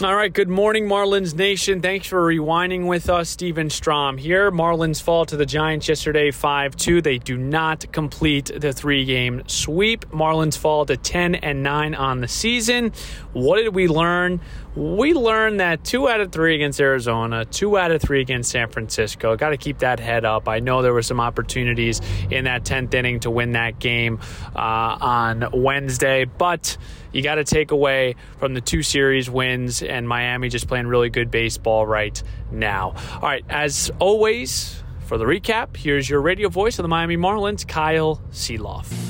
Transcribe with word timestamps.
All 0.00 0.14
right, 0.14 0.32
good 0.32 0.48
morning, 0.48 0.86
Marlins 0.86 1.34
Nation. 1.34 1.82
Thanks 1.82 2.06
for 2.06 2.22
rewinding 2.22 2.86
with 2.86 3.10
us. 3.10 3.30
Steven 3.30 3.68
Strom 3.68 4.16
here. 4.16 4.48
Marlins 4.52 5.02
fall 5.02 5.26
to 5.26 5.36
the 5.36 5.44
Giants 5.44 5.88
yesterday 5.88 6.30
5 6.30 6.76
2. 6.76 7.02
They 7.02 7.18
do 7.18 7.36
not 7.36 7.90
complete 7.90 8.48
the 8.54 8.72
three 8.72 9.04
game 9.04 9.42
sweep. 9.48 10.08
Marlins 10.12 10.56
fall 10.56 10.86
to 10.86 10.96
10 10.96 11.34
and 11.34 11.64
9 11.64 11.96
on 11.96 12.20
the 12.20 12.28
season. 12.28 12.92
What 13.32 13.56
did 13.56 13.74
we 13.74 13.88
learn? 13.88 14.40
We 14.76 15.12
learned 15.12 15.60
that 15.60 15.82
two 15.84 16.08
out 16.08 16.20
of 16.20 16.30
three 16.30 16.54
against 16.54 16.80
Arizona, 16.80 17.44
two 17.44 17.76
out 17.78 17.90
of 17.90 18.00
three 18.00 18.20
against 18.20 18.50
San 18.50 18.68
Francisco. 18.68 19.36
Got 19.36 19.50
to 19.50 19.56
keep 19.56 19.78
that 19.78 19.98
head 19.98 20.24
up. 20.24 20.48
I 20.48 20.60
know 20.60 20.82
there 20.82 20.92
were 20.92 21.02
some 21.02 21.20
opportunities 21.20 22.00
in 22.30 22.44
that 22.44 22.64
10th 22.64 22.94
inning 22.94 23.20
to 23.20 23.30
win 23.30 23.52
that 23.52 23.78
game 23.78 24.20
uh, 24.54 24.58
on 25.00 25.48
Wednesday, 25.52 26.24
but 26.24 26.76
you 27.12 27.22
got 27.22 27.36
to 27.36 27.44
take 27.44 27.70
away 27.70 28.14
from 28.38 28.54
the 28.54 28.60
two 28.60 28.82
series 28.82 29.28
wins 29.28 29.82
and 29.82 30.06
Miami 30.06 30.48
just 30.48 30.68
playing 30.68 30.86
really 30.86 31.10
good 31.10 31.30
baseball 31.30 31.86
right 31.86 32.22
now. 32.50 32.94
All 33.14 33.20
right, 33.22 33.44
as 33.48 33.90
always, 33.98 34.82
for 35.06 35.18
the 35.18 35.24
recap, 35.24 35.76
here's 35.76 36.08
your 36.08 36.20
radio 36.20 36.48
voice 36.48 36.78
of 36.78 36.82
the 36.82 36.88
Miami 36.88 37.16
Marlins, 37.16 37.66
Kyle 37.66 38.20
Sielaff. 38.30 39.07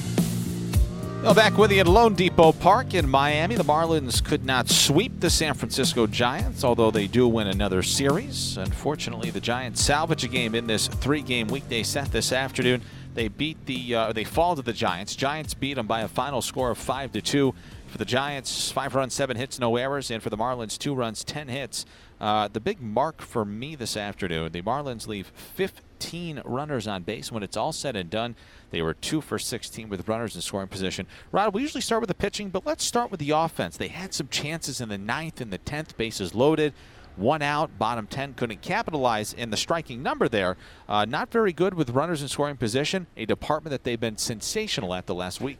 Well, 1.29 1.35
back 1.35 1.59
with 1.59 1.71
you 1.73 1.81
at 1.81 1.87
loanDepot 1.87 2.59
Park 2.59 2.95
in 2.95 3.07
Miami. 3.07 3.55
The 3.55 3.63
Marlins 3.63 4.25
could 4.25 4.47
not 4.47 4.71
sweep 4.71 5.21
the 5.21 5.29
San 5.29 5.53
Francisco 5.53 6.07
Giants, 6.07 6.65
although 6.65 6.91
they 6.91 7.07
do 7.07 7.29
win 7.29 7.49
another 7.49 7.83
series. 7.83 8.57
Unfortunately, 8.57 9.29
the 9.29 9.39
Giants 9.39 9.83
salvage 9.83 10.25
a 10.25 10.29
game 10.29 10.55
in 10.55 10.67
this 10.67 10.89
three-game 10.89 11.49
weekday 11.49 11.83
set 11.83 12.13
this 12.13 12.33
afternoon. 12.33 12.81
They 13.13 13.29
beat 13.29 13.67
the 13.67 13.95
uh, 13.95 14.13
they 14.15 14.25
fall 14.25 14.57
to 14.57 14.63
the 14.63 14.73
Giants. 14.73 15.15
Giants 15.15 15.53
beat 15.53 15.75
them 15.75 15.87
by 15.87 16.01
a 16.01 16.09
final 16.09 16.41
score 16.41 16.71
of 16.71 16.79
five 16.79 17.13
to 17.13 17.21
two. 17.21 17.55
For 17.89 17.99
the 17.99 18.07
Giants, 18.07 18.71
five 18.71 18.95
runs, 18.95 19.13
seven 19.13 19.37
hits, 19.37 19.59
no 19.59 19.77
errors, 19.77 20.11
and 20.11 20.23
for 20.23 20.31
the 20.31 20.37
Marlins, 20.39 20.79
two 20.79 20.95
runs, 20.95 21.25
ten 21.25 21.49
hits. 21.49 21.85
Uh, 22.19 22.49
the 22.49 22.61
big 22.61 22.81
mark 22.81 23.21
for 23.21 23.45
me 23.45 23.75
this 23.75 23.99
afternoon: 23.99 24.53
the 24.53 24.63
Marlins 24.63 25.07
leave 25.07 25.27
15 25.57 25.88
runners 26.45 26.87
on 26.87 27.03
base. 27.03 27.33
When 27.33 27.43
it's 27.43 27.57
all 27.57 27.73
said 27.73 27.97
and 27.97 28.11
done, 28.11 28.37
they 28.71 28.83
were 28.83 28.95
two 28.95 29.21
for 29.21 29.39
16 29.39 29.89
with 29.89 30.09
runners 30.09 30.35
in 30.35 30.43
scoring 30.43 30.69
position. 30.69 31.07
Rod, 31.33 31.55
we 31.55 31.63
usually 31.63 31.81
start 31.81 32.01
with 32.01 32.09
the 32.09 32.15
pitching, 32.15 32.51
but 32.51 32.67
let's 32.67 32.85
start 32.85 33.11
with 33.11 33.21
the 33.21 33.31
offense. 33.31 33.77
They 33.77 33.89
had 33.89 34.15
some 34.15 34.29
chances 34.29 34.81
in 34.81 34.89
the 34.89 34.99
ninth 34.99 35.41
and 35.41 35.53
the 35.53 35.59
tenth, 35.59 35.97
bases 35.97 36.35
loaded 36.35 36.73
one 37.19 37.43
out, 37.43 37.79
bottom 37.79 38.07
10, 38.07 38.35
couldn't 38.35 38.63
capitalize 38.63 39.33
in 39.33 39.51
the 39.51 39.57
striking 39.57 40.03
number 40.03 40.29
there. 40.29 40.57
Uh, 40.89 41.05
not 41.05 41.31
very 41.31 41.53
good 41.53 41.75
with 41.75 41.91
runners 41.91 42.23
in 42.23 42.29
scoring 42.29 42.57
position, 42.57 43.07
a 43.17 43.27
department 43.27 43.73
that 43.73 43.85
they've 43.85 44.01
been 44.01 44.17
sensational 44.17 44.95
at 44.95 45.07
the 45.07 45.15
last 45.15 45.41
week. 45.41 45.59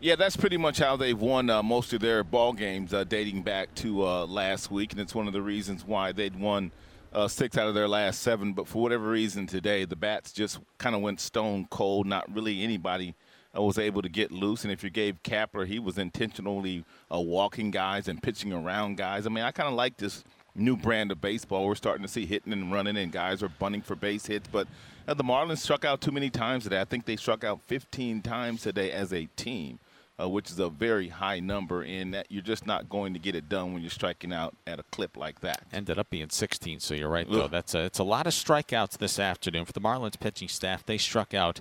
Yeah, 0.00 0.16
that's 0.16 0.36
pretty 0.36 0.56
much 0.56 0.78
how 0.78 0.96
they've 0.96 1.18
won 1.18 1.50
uh, 1.50 1.62
most 1.62 1.92
of 1.92 2.00
their 2.00 2.24
ball 2.24 2.52
games 2.52 2.94
uh, 2.94 3.04
dating 3.04 3.42
back 3.42 3.74
to 3.76 4.06
uh, 4.06 4.26
last 4.26 4.70
week, 4.70 4.92
and 4.92 5.00
it's 5.00 5.14
one 5.14 5.26
of 5.26 5.32
the 5.32 5.42
reasons 5.42 5.84
why 5.84 6.12
they'd 6.12 6.38
won 6.38 6.72
uh, 7.12 7.28
six 7.28 7.56
out 7.58 7.68
of 7.68 7.74
their 7.74 7.88
last 7.88 8.20
seven. 8.20 8.52
But 8.52 8.68
for 8.68 8.82
whatever 8.82 9.08
reason 9.08 9.46
today, 9.46 9.84
the 9.84 9.96
bats 9.96 10.32
just 10.32 10.60
kind 10.78 10.94
of 10.94 11.02
went 11.02 11.20
stone 11.20 11.66
cold. 11.70 12.06
Not 12.06 12.32
really 12.32 12.62
anybody 12.62 13.14
uh, 13.56 13.62
was 13.62 13.78
able 13.78 14.02
to 14.02 14.08
get 14.08 14.30
loose. 14.30 14.64
And 14.64 14.72
if 14.72 14.84
you 14.84 14.90
Gabe 14.90 15.18
Kapler, 15.22 15.66
he 15.66 15.78
was 15.78 15.98
intentionally 15.98 16.84
uh, 17.12 17.20
walking 17.20 17.70
guys 17.70 18.08
and 18.08 18.22
pitching 18.22 18.52
around 18.52 18.96
guys. 18.96 19.26
I 19.26 19.30
mean, 19.30 19.44
I 19.44 19.50
kind 19.50 19.68
of 19.68 19.74
like 19.74 19.96
this 19.96 20.24
new 20.54 20.76
brand 20.76 21.10
of 21.10 21.20
baseball. 21.20 21.66
We're 21.66 21.74
starting 21.74 22.02
to 22.02 22.08
see 22.08 22.26
hitting 22.26 22.52
and 22.52 22.72
running, 22.72 22.96
and 22.96 23.12
guys 23.12 23.42
are 23.42 23.48
bunting 23.48 23.82
for 23.82 23.94
base 23.94 24.26
hits. 24.26 24.48
But 24.50 24.68
the 25.06 25.24
Marlins 25.24 25.58
struck 25.58 25.84
out 25.84 26.00
too 26.00 26.12
many 26.12 26.30
times 26.30 26.64
today. 26.64 26.80
I 26.80 26.84
think 26.84 27.06
they 27.06 27.16
struck 27.16 27.44
out 27.44 27.60
15 27.62 28.22
times 28.22 28.62
today 28.62 28.90
as 28.92 29.12
a 29.12 29.26
team 29.36 29.78
uh, 30.20 30.28
which 30.28 30.50
is 30.50 30.58
a 30.58 30.68
very 30.68 31.08
high 31.08 31.40
number, 31.40 31.82
and 31.82 32.14
that 32.14 32.26
you're 32.28 32.42
just 32.42 32.66
not 32.66 32.88
going 32.88 33.12
to 33.14 33.18
get 33.18 33.34
it 33.34 33.48
done 33.48 33.72
when 33.72 33.82
you're 33.82 33.90
striking 33.90 34.32
out 34.32 34.54
at 34.66 34.78
a 34.78 34.82
clip 34.90 35.16
like 35.16 35.40
that. 35.40 35.62
Ended 35.72 35.98
up 35.98 36.10
being 36.10 36.28
16, 36.30 36.80
so 36.80 36.94
you're 36.94 37.08
right 37.08 37.28
though. 37.30 37.48
That's 37.48 37.74
a, 37.74 37.80
it's 37.84 37.98
a 37.98 38.04
lot 38.04 38.26
of 38.26 38.32
strikeouts 38.32 38.98
this 38.98 39.18
afternoon 39.18 39.64
for 39.64 39.72
the 39.72 39.80
Marlins 39.80 40.18
pitching 40.18 40.48
staff. 40.48 40.84
They 40.84 40.98
struck 40.98 41.34
out. 41.34 41.60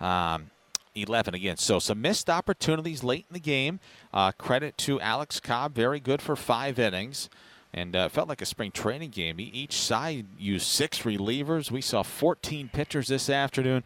Um, 0.00 0.50
11 0.96 1.34
again. 1.34 1.56
So 1.56 1.80
some 1.80 2.00
missed 2.00 2.30
opportunities 2.30 3.02
late 3.02 3.26
in 3.28 3.34
the 3.34 3.40
game. 3.40 3.80
Uh, 4.12 4.30
credit 4.32 4.78
to 4.78 5.00
Alex 5.00 5.40
Cobb, 5.40 5.74
very 5.74 5.98
good 5.98 6.22
for 6.22 6.36
five 6.36 6.78
innings. 6.78 7.28
And 7.72 7.96
uh, 7.96 8.08
felt 8.08 8.28
like 8.28 8.40
a 8.40 8.46
spring 8.46 8.70
training 8.70 9.10
game. 9.10 9.40
Each 9.40 9.76
side 9.76 10.26
used 10.38 10.66
six 10.66 11.00
relievers. 11.00 11.72
We 11.72 11.80
saw 11.80 12.04
14 12.04 12.70
pitchers 12.72 13.08
this 13.08 13.28
afternoon. 13.28 13.82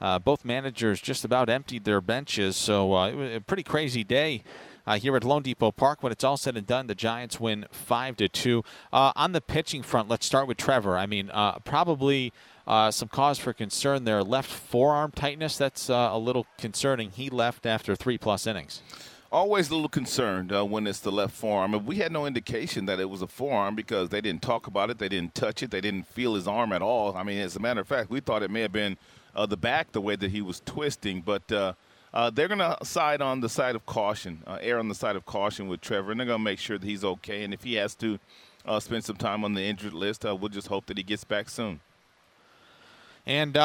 Uh, 0.00 0.18
both 0.18 0.44
managers 0.44 1.00
just 1.00 1.24
about 1.24 1.48
emptied 1.48 1.84
their 1.84 2.00
benches, 2.00 2.56
so 2.56 2.94
uh, 2.94 3.08
it 3.08 3.14
was 3.14 3.36
a 3.36 3.40
pretty 3.40 3.62
crazy 3.62 4.04
day. 4.04 4.42
Uh, 4.86 4.98
here 4.98 5.14
at 5.14 5.22
loanDepot 5.22 5.76
Park. 5.76 6.02
When 6.02 6.10
it's 6.10 6.24
all 6.24 6.38
said 6.38 6.56
and 6.56 6.66
done, 6.66 6.86
the 6.86 6.94
Giants 6.94 7.38
win 7.38 7.66
five 7.70 8.16
to 8.16 8.26
two. 8.26 8.64
Uh, 8.90 9.12
on 9.16 9.32
the 9.32 9.42
pitching 9.42 9.82
front, 9.82 10.08
let's 10.08 10.24
start 10.24 10.48
with 10.48 10.56
Trevor. 10.56 10.96
I 10.96 11.04
mean, 11.04 11.28
uh, 11.30 11.58
probably 11.58 12.32
uh, 12.66 12.90
some 12.90 13.08
cause 13.08 13.38
for 13.38 13.52
concern 13.52 14.04
there. 14.04 14.22
Left 14.22 14.50
forearm 14.50 15.10
tightness. 15.10 15.58
That's 15.58 15.90
uh, 15.90 16.08
a 16.10 16.18
little 16.18 16.46
concerning. 16.56 17.10
He 17.10 17.28
left 17.28 17.66
after 17.66 17.94
three 17.94 18.16
plus 18.16 18.46
innings. 18.46 18.80
Always 19.30 19.68
a 19.68 19.74
little 19.74 19.90
concerned 19.90 20.54
uh, 20.54 20.64
when 20.64 20.86
it's 20.86 21.00
the 21.00 21.12
left 21.12 21.34
forearm. 21.34 21.84
We 21.84 21.96
had 21.96 22.12
no 22.12 22.24
indication 22.24 22.86
that 22.86 22.98
it 22.98 23.10
was 23.10 23.20
a 23.20 23.26
forearm 23.26 23.74
because 23.74 24.08
they 24.08 24.22
didn't 24.22 24.40
talk 24.40 24.66
about 24.66 24.88
it, 24.88 24.98
they 24.98 25.08
didn't 25.10 25.34
touch 25.34 25.62
it, 25.62 25.70
they 25.70 25.82
didn't 25.82 26.06
feel 26.06 26.34
his 26.34 26.48
arm 26.48 26.72
at 26.72 26.80
all. 26.80 27.14
I 27.14 27.22
mean, 27.24 27.38
as 27.38 27.54
a 27.54 27.60
matter 27.60 27.82
of 27.82 27.86
fact, 27.86 28.08
we 28.08 28.20
thought 28.20 28.42
it 28.42 28.50
may 28.50 28.62
have 28.62 28.72
been 28.72 28.96
uh, 29.36 29.44
the 29.44 29.58
back 29.58 29.92
the 29.92 30.00
way 30.00 30.16
that 30.16 30.30
he 30.30 30.40
was 30.40 30.62
twisting. 30.64 31.20
But 31.20 31.52
uh, 31.52 31.74
uh, 32.14 32.30
they're 32.30 32.48
going 32.48 32.60
to 32.60 32.78
side 32.86 33.20
on 33.20 33.42
the 33.42 33.50
side 33.50 33.74
of 33.74 33.84
caution, 33.84 34.42
uh, 34.46 34.56
err 34.62 34.78
on 34.78 34.88
the 34.88 34.94
side 34.94 35.14
of 35.14 35.26
caution 35.26 35.68
with 35.68 35.82
Trevor, 35.82 36.10
and 36.10 36.20
they're 36.20 36.26
going 36.26 36.40
to 36.40 36.44
make 36.44 36.58
sure 36.58 36.78
that 36.78 36.86
he's 36.86 37.04
okay. 37.04 37.44
And 37.44 37.52
if 37.52 37.64
he 37.64 37.74
has 37.74 37.94
to 37.96 38.18
uh, 38.64 38.80
spend 38.80 39.04
some 39.04 39.16
time 39.16 39.44
on 39.44 39.52
the 39.52 39.62
injured 39.62 39.92
list, 39.92 40.24
we'll 40.24 40.48
just 40.48 40.68
hope 40.68 40.86
that 40.86 40.96
he 40.96 41.02
gets 41.02 41.24
back 41.24 41.50
soon. 41.50 41.80
And 43.26 43.58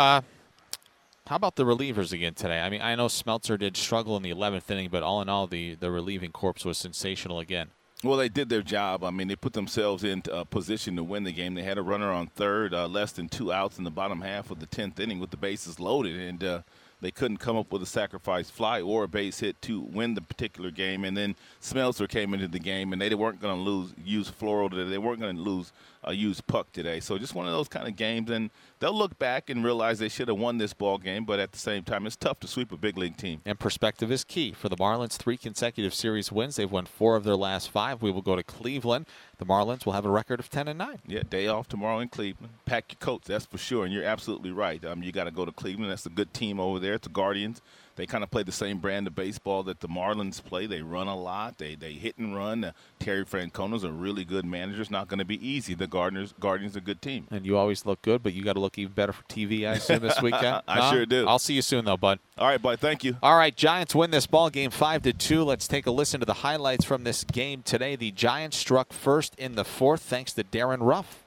how 1.27 1.37
about 1.37 1.55
the 1.55 1.63
relievers 1.63 2.11
again 2.11 2.33
today? 2.33 2.59
I 2.59 2.69
mean, 2.69 2.81
I 2.81 2.95
know 2.95 3.07
Smeltzer 3.07 3.57
did 3.57 3.77
struggle 3.77 4.17
in 4.17 4.23
the 4.23 4.31
11th 4.31 4.69
inning, 4.69 4.89
but 4.89 5.03
all 5.03 5.21
in 5.21 5.29
all, 5.29 5.47
the, 5.47 5.75
the 5.75 5.89
relieving 5.89 6.31
corps 6.31 6.65
was 6.65 6.77
sensational 6.77 7.39
again. 7.39 7.69
Well, 8.03 8.17
they 8.17 8.27
did 8.27 8.49
their 8.49 8.61
job. 8.61 9.05
I 9.05 9.11
mean, 9.11 9.29
they 9.29 9.37
put 9.37 9.53
themselves 9.53 10.03
in 10.03 10.23
uh, 10.29 10.43
position 10.43 10.97
to 10.97 11.03
win 11.03 11.23
the 11.23 11.31
game. 11.31 11.53
They 11.53 11.63
had 11.63 11.77
a 11.77 11.81
runner 11.81 12.11
on 12.11 12.27
third, 12.27 12.73
uh, 12.73 12.87
less 12.87 13.13
than 13.13 13.29
two 13.29 13.53
outs 13.53 13.77
in 13.77 13.85
the 13.85 13.91
bottom 13.91 14.19
half 14.19 14.51
of 14.51 14.59
the 14.59 14.65
tenth 14.65 14.99
inning 14.99 15.19
with 15.19 15.29
the 15.29 15.37
bases 15.37 15.79
loaded, 15.79 16.19
and 16.19 16.43
uh, 16.43 16.61
they 16.99 17.11
couldn't 17.11 17.37
come 17.37 17.55
up 17.55 17.71
with 17.71 17.81
a 17.81 17.85
sacrifice 17.85 18.49
fly 18.49 18.81
or 18.81 19.05
a 19.05 19.07
base 19.07 19.39
hit 19.39 19.61
to 19.61 19.79
win 19.79 20.15
the 20.15 20.21
particular 20.21 20.69
game. 20.69 21.05
And 21.05 21.15
then 21.15 21.35
Smeltzer 21.61 22.09
came 22.09 22.33
into 22.33 22.49
the 22.49 22.59
game, 22.59 22.91
and 22.91 23.01
they 23.01 23.13
weren't 23.15 23.41
going 23.41 23.55
to 23.55 23.61
lose 23.61 23.93
use 24.03 24.29
Floro 24.29 24.69
today. 24.69 24.89
They 24.89 24.97
weren't 24.97 25.21
going 25.21 25.37
to 25.37 25.41
lose 25.41 25.71
uh, 26.05 26.11
use 26.11 26.41
Puck 26.41 26.73
today. 26.73 26.99
So 26.99 27.17
just 27.17 27.35
one 27.35 27.45
of 27.45 27.53
those 27.53 27.69
kind 27.69 27.87
of 27.87 27.95
games, 27.95 28.29
and 28.29 28.49
they'll 28.83 28.93
look 28.93 29.17
back 29.17 29.49
and 29.49 29.63
realize 29.63 29.99
they 29.99 30.09
should 30.09 30.27
have 30.27 30.37
won 30.37 30.57
this 30.57 30.73
ball 30.73 30.97
game. 30.97 31.23
But 31.23 31.39
at 31.39 31.53
the 31.53 31.57
same 31.57 31.83
time, 31.83 32.05
it's 32.05 32.17
tough 32.17 32.41
to 32.41 32.47
sweep 32.47 32.71
a 32.73 32.77
big 32.77 32.97
league 32.97 33.15
team. 33.15 33.41
And 33.45 33.57
perspective 33.57 34.11
is 34.11 34.25
key 34.25 34.51
for 34.51 34.67
the 34.67 34.75
Marlins. 34.75 35.13
Three 35.13 35.37
consecutive 35.37 35.93
series 35.93 36.33
wins. 36.33 36.57
They've 36.57 36.69
won 36.69 36.85
four 36.85 37.15
of 37.15 37.23
their 37.23 37.37
last 37.37 37.69
five. 37.71 38.01
We 38.01 38.11
will 38.11 38.21
go 38.21 38.35
to 38.35 38.43
Cleveland. 38.43 39.05
The 39.37 39.45
Marlins 39.45 39.85
will 39.85 39.93
have 39.93 40.05
a 40.05 40.09
record 40.09 40.41
of 40.41 40.49
ten 40.49 40.67
and 40.67 40.77
nine. 40.77 40.99
Yeah, 41.07 41.23
day 41.27 41.47
off 41.47 41.69
tomorrow 41.69 41.99
in 41.99 42.09
Cleveland. 42.09 42.53
Pack 42.65 42.91
your 42.91 42.99
coats, 42.99 43.29
that's 43.29 43.45
for 43.45 43.57
sure. 43.57 43.85
And 43.85 43.93
you're 43.93 44.03
absolutely 44.03 44.51
right. 44.51 44.83
Um, 44.83 45.01
you 45.01 45.13
got 45.13 45.25
to 45.25 45.31
go 45.31 45.45
to 45.45 45.51
Cleveland. 45.53 45.89
That's 45.89 46.05
a 46.05 46.09
good 46.09 46.33
team 46.33 46.59
over 46.59 46.79
there. 46.79 46.95
It's 46.95 47.07
the 47.07 47.13
Guardians. 47.13 47.61
They 47.95 48.05
kind 48.05 48.23
of 48.23 48.31
play 48.31 48.43
the 48.43 48.51
same 48.51 48.79
brand 48.79 49.07
of 49.07 49.15
baseball 49.15 49.63
that 49.63 49.79
the 49.79 49.87
Marlins 49.87 50.43
play. 50.43 50.65
They 50.65 50.81
run 50.81 51.07
a 51.07 51.15
lot. 51.15 51.57
They 51.57 51.75
they 51.75 51.93
hit 51.93 52.17
and 52.17 52.35
run. 52.35 52.63
Uh, 52.63 52.71
Terry 52.99 53.25
Francona's 53.25 53.83
a 53.83 53.91
really 53.91 54.25
good 54.25 54.45
manager. 54.45 54.81
It's 54.81 54.91
not 54.91 55.07
going 55.07 55.19
to 55.19 55.25
be 55.25 55.45
easy. 55.47 55.73
The 55.73 55.87
Guardians 55.87 56.33
Guardians 56.39 56.75
are 56.75 56.79
a 56.79 56.81
good 56.81 57.01
team. 57.01 57.27
And 57.31 57.45
you 57.45 57.57
always 57.57 57.85
look 57.85 58.01
good, 58.01 58.23
but 58.23 58.33
you 58.33 58.43
got 58.43 58.53
to 58.53 58.59
look 58.59 58.77
even 58.77 58.93
better 58.93 59.13
for 59.13 59.23
TV. 59.23 59.67
I 59.67 59.73
assume 59.73 59.99
this 59.99 60.21
weekend. 60.21 60.61
I 60.67 60.79
huh? 60.79 60.91
sure 60.91 61.05
do. 61.05 61.27
I'll 61.27 61.39
see 61.39 61.53
you 61.53 61.61
soon, 61.61 61.85
though, 61.85 61.97
bud. 61.97 62.19
All 62.37 62.47
right, 62.47 62.61
bud. 62.61 62.79
Thank 62.79 63.03
you. 63.03 63.17
All 63.21 63.37
right, 63.37 63.55
Giants 63.55 63.93
win 63.93 64.11
this 64.11 64.27
ball 64.27 64.49
game 64.49 64.71
five 64.71 65.01
to 65.03 65.13
two. 65.13 65.43
Let's 65.43 65.67
take 65.67 65.85
a 65.85 65.91
listen 65.91 66.19
to 66.19 66.25
the 66.25 66.33
highlights 66.33 66.85
from 66.85 67.03
this 67.03 67.23
game 67.23 67.61
today. 67.61 67.95
The 67.95 68.11
Giants 68.11 68.57
struck 68.57 68.91
first 68.93 69.35
in 69.35 69.55
the 69.55 69.65
fourth, 69.65 70.01
thanks 70.01 70.33
to 70.33 70.43
Darin 70.43 70.81
Ruf. 70.81 71.22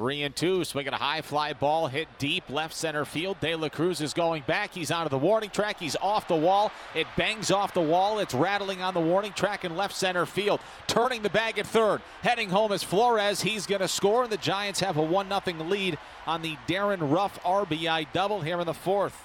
Three 0.00 0.22
and 0.22 0.34
two, 0.34 0.64
swinging 0.64 0.94
a 0.94 0.96
high 0.96 1.20
fly 1.20 1.52
ball, 1.52 1.88
hit 1.88 2.08
deep 2.16 2.48
left 2.48 2.72
center 2.72 3.04
field. 3.04 3.38
De 3.40 3.54
La 3.54 3.68
Cruz 3.68 4.00
is 4.00 4.14
going 4.14 4.42
back. 4.46 4.72
He's 4.72 4.90
onto 4.90 5.10
the 5.10 5.18
warning 5.18 5.50
track. 5.50 5.78
He's 5.78 5.94
off 5.96 6.26
the 6.26 6.34
wall. 6.34 6.72
It 6.94 7.06
bangs 7.18 7.50
off 7.50 7.74
the 7.74 7.82
wall. 7.82 8.18
It's 8.18 8.32
rattling 8.32 8.80
on 8.80 8.94
the 8.94 9.00
warning 9.00 9.34
track 9.34 9.62
in 9.62 9.76
left 9.76 9.94
center 9.94 10.24
field. 10.24 10.60
Turning 10.86 11.20
the 11.20 11.28
bag 11.28 11.58
at 11.58 11.66
third. 11.66 12.00
Heading 12.22 12.48
home 12.48 12.72
is 12.72 12.82
Flores. 12.82 13.42
He's 13.42 13.66
going 13.66 13.82
to 13.82 13.88
score, 13.88 14.22
and 14.22 14.32
the 14.32 14.38
Giants 14.38 14.80
have 14.80 14.96
a 14.96 15.02
1 15.02 15.28
0 15.28 15.64
lead 15.64 15.98
on 16.26 16.40
the 16.40 16.56
Darin 16.66 17.10
Ruf 17.10 17.38
RBI 17.42 18.06
double 18.14 18.40
here 18.40 18.58
in 18.58 18.66
the 18.66 18.72
fourth. 18.72 19.20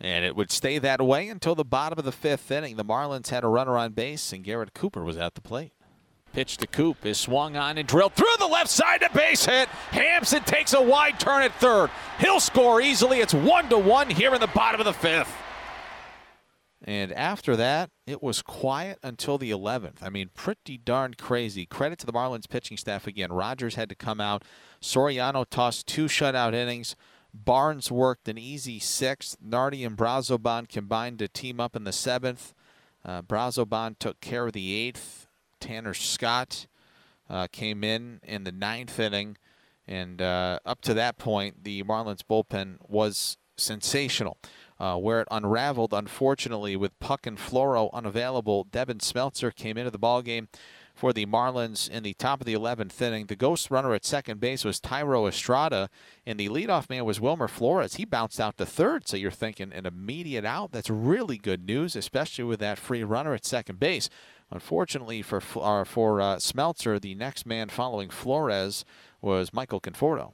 And 0.00 0.24
it 0.24 0.36
would 0.36 0.52
stay 0.52 0.78
that 0.78 1.02
way 1.02 1.26
until 1.26 1.56
the 1.56 1.64
bottom 1.64 1.98
of 1.98 2.04
the 2.04 2.12
fifth 2.12 2.52
inning. 2.52 2.76
The 2.76 2.84
Marlins 2.84 3.30
had 3.30 3.42
a 3.42 3.48
runner 3.48 3.76
on 3.76 3.94
base, 3.94 4.32
and 4.32 4.44
Garrett 4.44 4.74
Cooper 4.74 5.02
was 5.02 5.16
at 5.16 5.34
the 5.34 5.40
plate. 5.40 5.72
Pitch 6.34 6.56
to 6.56 6.66
Coop 6.66 7.06
is 7.06 7.18
swung 7.18 7.56
on 7.56 7.78
and 7.78 7.86
drilled 7.86 8.14
through 8.14 8.26
the 8.40 8.46
left 8.46 8.68
side 8.68 9.02
to 9.02 9.10
base 9.14 9.46
hit. 9.46 9.68
Hampson 9.92 10.42
takes 10.42 10.72
a 10.74 10.82
wide 10.82 11.20
turn 11.20 11.42
at 11.42 11.54
third. 11.60 11.90
He'll 12.18 12.40
score 12.40 12.80
easily. 12.80 13.20
It's 13.20 13.32
one 13.32 13.68
to 13.68 13.78
one 13.78 14.10
here 14.10 14.34
in 14.34 14.40
the 14.40 14.48
bottom 14.48 14.80
of 14.80 14.84
the 14.84 14.92
fifth. 14.92 15.32
And 16.82 17.12
after 17.12 17.54
that, 17.56 17.90
it 18.04 18.20
was 18.20 18.42
quiet 18.42 18.98
until 19.02 19.38
the 19.38 19.52
11th. 19.52 20.02
I 20.02 20.10
mean, 20.10 20.30
pretty 20.34 20.76
darn 20.76 21.14
crazy. 21.14 21.66
Credit 21.66 22.00
to 22.00 22.06
the 22.06 22.12
Marlins 22.12 22.48
pitching 22.48 22.76
staff 22.76 23.06
again. 23.06 23.32
Rogers 23.32 23.76
had 23.76 23.88
to 23.88 23.94
come 23.94 24.20
out. 24.20 24.42
Soriano 24.82 25.46
tossed 25.48 25.86
two 25.86 26.06
shutout 26.06 26.52
innings. 26.52 26.96
Barnes 27.32 27.92
worked 27.92 28.28
an 28.28 28.38
easy 28.38 28.80
sixth. 28.80 29.36
Nardi 29.40 29.84
and 29.84 29.96
Brazoban 29.96 30.68
combined 30.68 31.20
to 31.20 31.28
team 31.28 31.60
up 31.60 31.76
in 31.76 31.84
the 31.84 31.92
seventh. 31.92 32.52
Uh, 33.04 33.22
Brazoban 33.22 33.96
took 33.98 34.20
care 34.20 34.48
of 34.48 34.52
the 34.52 34.74
eighth. 34.74 35.23
Tanner 35.64 35.94
Scott 35.94 36.66
uh, 37.30 37.46
came 37.50 37.82
in 37.82 38.20
in 38.22 38.44
the 38.44 38.52
ninth 38.52 39.00
inning. 39.00 39.38
And 39.88 40.20
uh, 40.20 40.58
up 40.66 40.82
to 40.82 40.92
that 40.94 41.16
point, 41.16 41.64
the 41.64 41.82
Marlins 41.84 42.20
bullpen 42.22 42.76
was 42.86 43.38
sensational. 43.56 44.36
Uh, 44.78 44.96
where 44.96 45.20
it 45.20 45.28
unraveled, 45.30 45.94
unfortunately, 45.94 46.74
with 46.76 46.98
Puck 46.98 47.26
and 47.26 47.38
Floro 47.38 47.90
unavailable, 47.92 48.64
Devin 48.64 48.98
Smeltzer 48.98 49.54
came 49.54 49.78
into 49.78 49.90
the 49.90 49.98
ballgame 49.98 50.48
for 50.94 51.12
the 51.12 51.26
Marlins 51.26 51.88
in 51.88 52.02
the 52.02 52.14
top 52.14 52.40
of 52.40 52.46
the 52.46 52.54
11th 52.54 53.00
inning. 53.00 53.26
The 53.26 53.36
ghost 53.36 53.70
runner 53.70 53.94
at 53.94 54.04
second 54.04 54.40
base 54.40 54.64
was 54.64 54.80
Thairo 54.80 55.28
Estrada, 55.28 55.88
and 56.26 56.38
the 56.38 56.48
leadoff 56.48 56.90
man 56.90 57.04
was 57.04 57.20
Wilmer 57.20 57.48
Flores. 57.48 57.94
He 57.94 58.04
bounced 58.04 58.40
out 58.40 58.56
to 58.58 58.66
third, 58.66 59.06
so 59.06 59.16
you're 59.16 59.30
thinking 59.30 59.72
an 59.72 59.86
immediate 59.86 60.44
out. 60.44 60.72
That's 60.72 60.90
really 60.90 61.38
good 61.38 61.64
news, 61.64 61.96
especially 61.96 62.44
with 62.44 62.60
that 62.60 62.78
free 62.78 63.04
runner 63.04 63.34
at 63.34 63.44
second 63.44 63.80
base. 63.80 64.10
Unfortunately 64.50 65.22
for 65.22 65.42
uh, 65.56 65.84
for 65.84 66.20
uh, 66.20 66.36
Smeltzer, 66.36 67.00
the 67.00 67.14
next 67.14 67.46
man 67.46 67.68
following 67.68 68.10
Flores 68.10 68.84
was 69.20 69.52
Michael 69.52 69.80
Conforto. 69.80 70.32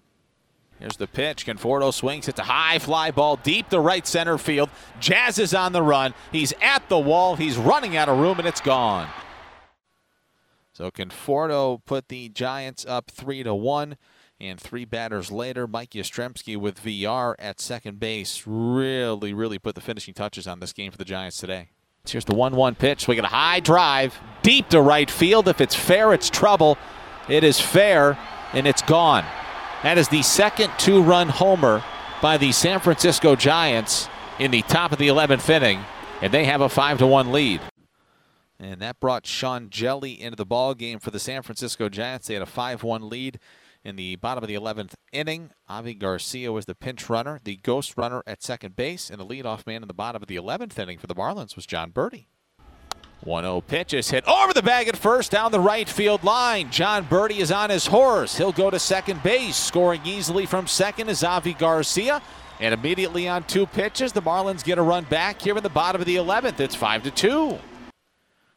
Here's 0.79 0.97
the 0.97 1.07
pitch. 1.07 1.47
Conforto 1.47 1.93
swings. 1.93 2.27
It's 2.27 2.41
a 2.41 2.45
high 2.45 2.79
fly 2.79 3.11
ball 3.11 3.37
deep 3.37 3.69
to 3.69 3.79
right 3.79 4.07
center 4.07 4.39
field. 4.39 4.71
Jazz 4.99 5.39
is 5.39 5.53
on 5.55 5.73
the 5.73 5.83
run. 5.83 6.15
He's 6.33 6.55
at 6.63 6.89
the 6.89 6.99
wall. 6.99 7.37
He's 7.37 7.59
running 7.59 7.97
out 7.97 8.09
of 8.09 8.19
room, 8.19 8.39
and 8.39 8.49
it's 8.49 8.63
gone. 8.63 9.09
So 10.73 10.91
Conforto 10.91 11.85
put 11.85 12.09
the 12.09 12.31
Giants 12.31 12.87
up 12.87 13.11
three 13.11 13.43
to 13.43 13.55
one. 13.55 13.97
And 14.41 14.59
three 14.59 14.87
batters 14.87 15.31
later, 15.31 15.67
Mike 15.67 15.91
Yastrzemski 15.91 16.57
with 16.57 16.83
VR 16.83 17.35
at 17.39 17.61
second 17.61 18.01
base 18.01 18.45
really, 18.47 19.35
really 19.35 19.59
put 19.59 19.75
the 19.75 19.83
finishing 19.83 20.15
touches 20.15 20.47
on 20.47 20.61
this 20.61 20.73
game 20.73 20.91
for 20.91 20.97
the 20.97 21.05
Giants 21.05 21.37
today. 21.37 21.69
Here's 22.09 22.25
the 22.25 22.35
1 22.35 22.57
1 22.57 22.75
pitch. 22.75 23.07
We 23.07 23.15
get 23.15 23.25
a 23.25 23.29
high 23.29 23.61
drive 23.61 24.19
deep 24.43 24.69
to 24.71 24.81
right 24.81 25.11
field. 25.11 25.49
If 25.49 25.61
it's 25.61 25.75
fair, 25.75 26.13
it's 26.13 26.31
trouble. 26.31 26.79
It 27.29 27.45
is 27.45 27.61
fair, 27.61 28.19
and 28.53 28.67
it's 28.67 28.83
gone. 28.83 29.25
That 29.83 29.99
is 29.99 30.09
the 30.09 30.23
second 30.23 30.73
two 30.79 31.03
run 31.03 31.29
homer 31.29 31.85
by 32.21 32.37
the 32.37 32.53
San 32.53 32.81
Francisco 32.81 33.37
Giants 33.37 34.09
in 34.39 34.51
the 34.51 34.63
top 34.63 34.93
of 34.93 34.99
the 34.99 35.09
11th 35.09 35.49
inning, 35.49 35.85
and 36.21 36.33
they 36.33 36.45
have 36.45 36.61
a 36.61 36.69
5 36.69 36.99
to 36.99 37.07
1 37.07 37.33
lead. 37.33 37.61
And 38.59 38.81
that 38.83 39.01
brought 39.01 39.27
Sean 39.27 39.69
Hjelle 39.69 40.19
into 40.19 40.37
the 40.37 40.45
ball 40.45 40.75
game 40.75 40.99
for 40.99 41.11
the 41.11 41.19
San 41.19 41.43
Francisco 41.43 41.89
Giants. 41.89 42.27
They 42.27 42.35
had 42.35 42.43
a 42.43 42.47
5-1 42.47 43.11
lead 43.11 43.39
in 43.85 43.97
the 43.97 44.17
bottom 44.17 44.45
of 44.45 44.49
the 44.49 44.55
11th 44.55 44.95
inning. 45.13 45.51
Avi 45.69 45.95
Garcia 45.95 46.53
was 46.53 46.67
the 46.67 46.75
pinch 46.75 47.09
runner, 47.09 47.41
the 47.43 47.57
ghost 47.57 47.97
runner 47.97 48.23
at 48.27 48.43
second 48.43 48.77
base, 48.77 49.11
and 49.11 49.21
the 49.21 49.27
leadoff 49.27 49.67
man 49.67 49.83
in 49.83 49.89
the 49.89 49.95
bottom 49.95 50.23
of 50.23 50.29
the 50.29 50.37
11th 50.37 50.79
inning 50.79 50.99
for 50.99 51.07
the 51.07 51.15
Marlins 51.15 51.57
was 51.57 51.67
Jon 51.67 51.91
Berti. 51.93 52.27
1-0 53.25 53.67
pitch 53.67 53.93
is 53.93 54.11
hit 54.11 54.27
over 54.27 54.55
the 54.55 54.63
bag 54.63 54.89
at 54.89 54.97
first 54.97 55.31
down 55.31 55.53
the 55.53 55.61
right 55.61 55.89
field 55.89 56.25
line. 56.25 56.71
Jon 56.71 57.05
Berti 57.05 57.39
is 57.39 57.53
on 57.53 57.69
his 57.69 57.87
horse. 57.87 58.39
He'll 58.39 58.53
go 58.53 58.71
to 58.71 58.79
second 58.79 59.23
base. 59.23 59.57
Scoring 59.57 60.01
easily 60.05 60.47
from 60.47 60.67
second 60.67 61.11
is 61.11 61.23
Avi 61.23 61.53
Garcia. 61.53 62.23
And 62.61 62.73
immediately 62.73 63.29
on 63.29 63.45
two 63.45 63.67
pitches, 63.67 64.13
the 64.13 64.23
Marlins 64.23 64.65
get 64.65 64.79
a 64.79 64.83
run 64.83 65.05
back 65.05 65.41
here 65.43 65.57
in 65.57 65.63
the 65.63 65.69
bottom 65.69 66.01
of 66.01 66.07
the 66.07 66.17
11th. 66.17 66.61
It's 66.61 66.75
5 66.75 67.03
to 67.05 67.11
2. 67.11 67.59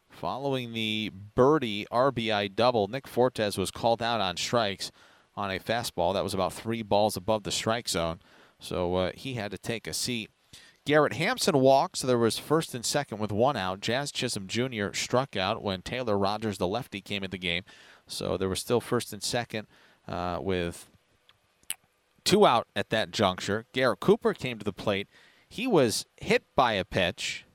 Following 0.09 0.71
the 0.71 1.11
Berti 1.35 1.85
RBI 1.91 2.55
double, 2.55 2.87
Nick 2.87 3.07
Fortes 3.07 3.57
was 3.57 3.71
called 3.71 4.01
out 4.01 4.21
on 4.21 4.37
strikes 4.37 4.91
on 5.35 5.51
a 5.51 5.59
fastball 5.59 6.13
that 6.13 6.23
was 6.23 6.33
about 6.33 6.53
three 6.53 6.83
balls 6.83 7.17
above 7.17 7.43
the 7.43 7.51
strike 7.51 7.89
zone. 7.89 8.19
So 8.59 8.95
uh, 8.95 9.11
he 9.15 9.33
had 9.33 9.51
to 9.51 9.57
take 9.57 9.87
a 9.87 9.93
seat. 9.93 10.29
Garrett 10.85 11.13
Hampson 11.13 11.57
walked, 11.59 11.97
so 11.97 12.07
there 12.07 12.17
was 12.17 12.37
first 12.37 12.75
and 12.75 12.85
second 12.85 13.17
with 13.17 13.31
one 13.31 13.55
out. 13.55 13.79
Jazz 13.79 14.11
Chisholm 14.11 14.47
Jr. 14.47 14.91
struck 14.93 15.37
out 15.37 15.63
when 15.63 15.81
Taylor 15.81 16.17
Rogers, 16.17 16.57
the 16.57 16.67
lefty, 16.67 16.99
came 16.99 17.23
in 17.23 17.31
the 17.31 17.37
game. 17.37 17.63
So 18.05 18.35
there 18.35 18.49
was 18.49 18.59
still 18.59 18.81
first 18.81 19.13
and 19.13 19.23
second 19.23 19.67
uh, 20.07 20.39
with 20.41 20.89
two 22.25 22.45
out 22.45 22.67
at 22.75 22.89
that 22.89 23.11
juncture. 23.11 23.65
Garrett 23.71 24.01
Cooper 24.01 24.33
came 24.33 24.59
to 24.59 24.65
the 24.65 24.73
plate. 24.73 25.07
He 25.47 25.67
was 25.67 26.05
hit 26.17 26.43
by 26.55 26.73
a 26.73 26.83
pitch, 26.83 27.45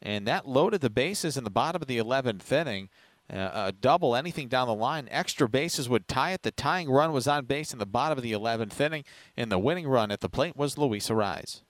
and 0.00 0.26
that 0.26 0.48
loaded 0.48 0.80
the 0.80 0.90
bases 0.90 1.36
in 1.36 1.44
the 1.44 1.50
bottom 1.50 1.80
of 1.80 1.88
the 1.88 1.98
11th 1.98 2.50
inning. 2.50 2.88
Uh, 3.32 3.50
a 3.68 3.72
double, 3.72 4.14
anything 4.14 4.48
down 4.48 4.68
the 4.68 4.74
line. 4.74 5.08
Extra 5.10 5.48
bases 5.48 5.88
would 5.88 6.06
tie 6.06 6.32
it. 6.32 6.42
The 6.42 6.50
tying 6.50 6.90
run 6.90 7.12
was 7.12 7.26
on 7.26 7.46
base 7.46 7.72
in 7.72 7.78
the 7.78 7.86
bottom 7.86 8.18
of 8.18 8.22
the 8.22 8.32
11th 8.32 8.78
inning, 8.78 9.04
and 9.36 9.50
the 9.50 9.58
winning 9.58 9.88
run 9.88 10.10
at 10.10 10.20
the 10.20 10.28
plate 10.28 10.56
was 10.56 10.76
Luis 10.76 11.08
Arraez. 11.08 11.62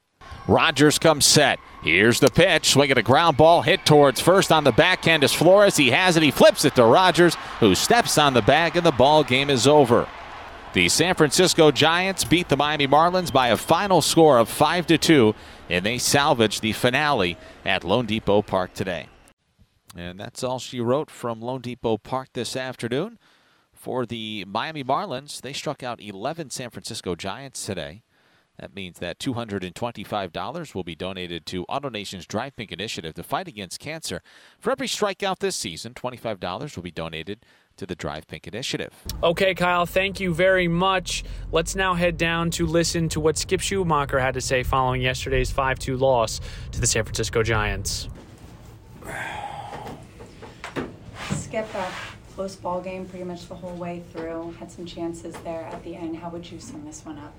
Rogers 0.48 0.98
comes 0.98 1.24
set. 1.24 1.58
Here's 1.82 2.20
the 2.20 2.30
pitch. 2.30 2.70
Swinging 2.70 2.98
a 2.98 3.02
ground 3.02 3.36
ball 3.36 3.62
hit 3.62 3.86
towards 3.86 4.20
first 4.20 4.50
on 4.50 4.64
the 4.64 4.72
backhand 4.72 5.22
is 5.22 5.32
Flores. 5.32 5.76
He 5.76 5.90
has 5.90 6.16
it. 6.16 6.22
He 6.22 6.30
flips 6.30 6.64
it 6.64 6.74
to 6.76 6.84
Rogers, 6.84 7.36
who 7.60 7.74
steps 7.74 8.18
on 8.18 8.34
the 8.34 8.42
bag, 8.42 8.76
and 8.76 8.84
the 8.84 8.92
ball 8.92 9.22
game 9.22 9.50
is 9.50 9.66
over. 9.66 10.08
The 10.72 10.88
San 10.88 11.14
Francisco 11.14 11.70
Giants 11.70 12.24
beat 12.24 12.48
the 12.48 12.56
Miami 12.56 12.88
Marlins 12.88 13.32
by 13.32 13.48
a 13.48 13.56
final 13.56 14.00
score 14.00 14.38
of 14.38 14.48
5 14.48 14.86
to 14.86 14.98
2, 14.98 15.34
and 15.68 15.84
they 15.84 15.98
salvage 15.98 16.60
the 16.60 16.72
finale 16.72 17.36
at 17.64 17.82
loanDepot 17.82 18.46
Park 18.46 18.72
today. 18.72 19.08
And 19.96 20.18
that's 20.18 20.42
all 20.42 20.58
she 20.58 20.80
wrote 20.80 21.10
from 21.10 21.40
loanDepot 21.40 22.02
Park 22.02 22.30
this 22.32 22.56
afternoon. 22.56 23.18
For 23.72 24.06
the 24.06 24.44
Miami 24.46 24.84
Marlins, 24.84 25.40
they 25.40 25.52
struck 25.52 25.82
out 25.82 26.00
11 26.00 26.50
San 26.50 26.70
Francisco 26.70 27.14
Giants 27.14 27.66
today. 27.66 28.02
That 28.58 28.74
means 28.74 28.98
that 28.98 29.18
$225 29.18 30.74
will 30.74 30.84
be 30.84 30.94
donated 30.94 31.46
to 31.46 31.64
AutoNation's 31.66 32.26
Drive 32.26 32.54
Pink 32.54 32.70
initiative 32.70 33.14
to 33.14 33.22
fight 33.22 33.48
against 33.48 33.80
cancer. 33.80 34.22
For 34.60 34.70
every 34.70 34.86
strikeout 34.86 35.38
this 35.38 35.56
season, 35.56 35.94
$25 35.94 36.76
will 36.76 36.82
be 36.82 36.90
donated 36.90 37.44
to 37.78 37.86
the 37.86 37.94
Drive 37.96 38.26
Pink 38.26 38.46
initiative. 38.46 38.92
Okay, 39.22 39.54
Kyle, 39.54 39.86
thank 39.86 40.20
you 40.20 40.34
very 40.34 40.68
much. 40.68 41.24
Let's 41.50 41.74
now 41.74 41.94
head 41.94 42.18
down 42.18 42.50
to 42.52 42.66
listen 42.66 43.08
to 43.10 43.20
what 43.20 43.38
Skip 43.38 43.60
Schumaker 43.60 44.20
had 44.20 44.34
to 44.34 44.40
say 44.40 44.62
following 44.62 45.00
yesterday's 45.00 45.50
5 45.50 45.78
2 45.78 45.96
loss 45.96 46.40
to 46.72 46.80
the 46.80 46.86
San 46.86 47.04
Francisco 47.04 47.42
Giants. 47.42 48.08
Skip, 51.52 51.74
a 51.74 51.92
close 52.34 52.56
ball 52.56 52.80
game 52.80 53.04
pretty 53.04 53.26
much 53.26 53.46
the 53.46 53.54
whole 53.54 53.74
way 53.74 54.02
through. 54.10 54.54
Had 54.58 54.72
some 54.72 54.86
chances 54.86 55.34
there 55.44 55.64
at 55.64 55.84
the 55.84 55.94
end. 55.94 56.16
How 56.16 56.30
would 56.30 56.50
you 56.50 56.58
sum 56.58 56.86
this 56.86 57.04
one 57.04 57.18
up? 57.18 57.34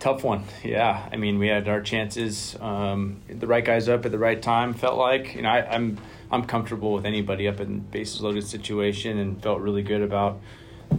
tough 0.00 0.24
one. 0.24 0.42
Yeah, 0.64 1.08
I 1.12 1.16
mean, 1.16 1.38
we 1.38 1.46
had 1.46 1.68
our 1.68 1.80
chances. 1.80 2.56
Um, 2.60 3.20
the 3.28 3.46
right 3.46 3.64
guys 3.64 3.88
up 3.88 4.04
at 4.04 4.10
the 4.10 4.18
right 4.18 4.42
time. 4.42 4.74
Felt 4.74 4.98
like 4.98 5.36
you 5.36 5.42
know 5.42 5.50
I, 5.50 5.58
am 5.60 5.98
I'm, 6.32 6.40
I'm 6.40 6.44
comfortable 6.46 6.92
with 6.92 7.06
anybody 7.06 7.46
up 7.46 7.60
in 7.60 7.78
bases 7.78 8.20
loaded 8.20 8.44
situation, 8.44 9.18
and 9.18 9.40
felt 9.40 9.60
really 9.60 9.84
good 9.84 10.02
about 10.02 10.40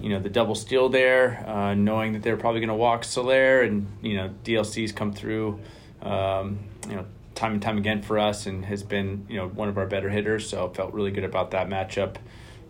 you 0.01 0.07
know 0.07 0.21
the 0.21 0.29
double 0.29 0.55
steal 0.55 0.87
there, 0.87 1.43
uh, 1.45 1.73
knowing 1.73 2.13
that 2.13 2.23
they're 2.23 2.37
probably 2.37 2.61
going 2.61 2.69
to 2.69 2.73
walk 2.73 3.03
Soler, 3.03 3.63
and 3.63 3.85
you 4.01 4.15
know 4.15 4.33
DLC's 4.45 4.93
come 4.93 5.11
through. 5.11 5.59
Um, 6.01 6.59
you 6.87 6.95
know 6.95 7.05
time 7.35 7.53
and 7.53 7.61
time 7.61 7.77
again 7.77 8.01
for 8.01 8.17
us, 8.17 8.45
and 8.45 8.65
has 8.65 8.81
been 8.81 9.25
you 9.29 9.37
know 9.37 9.47
one 9.47 9.69
of 9.69 9.77
our 9.77 9.85
better 9.85 10.09
hitters. 10.09 10.49
So 10.49 10.69
felt 10.69 10.93
really 10.93 11.11
good 11.11 11.23
about 11.23 11.51
that 11.51 11.67
matchup. 11.67 12.15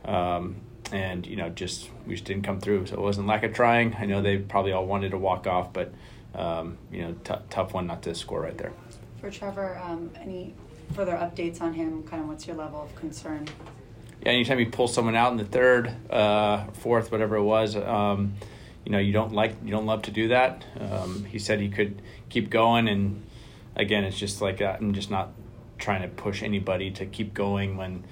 Um, 0.03 0.57
and 0.91 1.25
you 1.25 1.35
know, 1.35 1.49
just 1.49 1.89
we 2.05 2.15
just 2.15 2.25
didn't 2.25 2.43
come 2.43 2.59
through. 2.59 2.87
So 2.87 2.95
it 2.95 3.01
wasn't 3.01 3.27
lack 3.27 3.43
of 3.43 3.53
trying. 3.53 3.95
I 3.95 4.05
know 4.05 4.21
they 4.21 4.37
probably 4.37 4.71
all 4.71 4.85
wanted 4.85 5.11
to 5.11 5.17
walk 5.17 5.47
off, 5.47 5.71
but 5.73 5.93
um, 6.33 6.77
you 6.91 7.01
know, 7.01 7.15
t- 7.23 7.33
tough 7.49 7.73
one 7.73 7.87
not 7.87 8.03
to 8.03 8.15
score 8.15 8.41
right 8.41 8.57
there. 8.57 8.73
For 9.21 9.31
Trevor, 9.31 9.79
um, 9.83 10.11
any 10.19 10.53
further 10.93 11.13
updates 11.13 11.61
on 11.61 11.73
him? 11.73 12.03
Kind 12.03 12.21
of 12.21 12.27
what's 12.27 12.45
your 12.45 12.55
level 12.55 12.81
of 12.81 12.95
concern? 12.95 13.47
Yeah, 14.21 14.31
anytime 14.31 14.59
you 14.59 14.69
pull 14.69 14.87
someone 14.87 15.15
out 15.15 15.31
in 15.31 15.37
the 15.37 15.45
third, 15.45 15.93
uh, 16.09 16.65
fourth, 16.73 17.11
whatever 17.11 17.35
it 17.35 17.43
was, 17.43 17.75
um, 17.75 18.33
you 18.83 18.91
know, 18.91 18.99
you 18.99 19.13
don't 19.13 19.33
like, 19.33 19.55
you 19.63 19.71
don't 19.71 19.85
love 19.85 20.03
to 20.03 20.11
do 20.11 20.29
that. 20.29 20.63
Um, 20.79 21.25
he 21.25 21.39
said 21.39 21.59
he 21.59 21.69
could 21.69 22.01
keep 22.29 22.49
going, 22.49 22.87
and 22.87 23.23
again, 23.75 24.03
it's 24.03 24.17
just 24.17 24.41
like. 24.41 24.61
I'm 24.61 24.93
just 24.93 25.11
not 25.11 25.31
trying 25.77 26.01
to 26.01 26.07
push 26.07 26.41
anybody 26.41 26.91
to 26.91 27.05
keep 27.05 27.33
going 27.33 27.77
when 27.77 28.05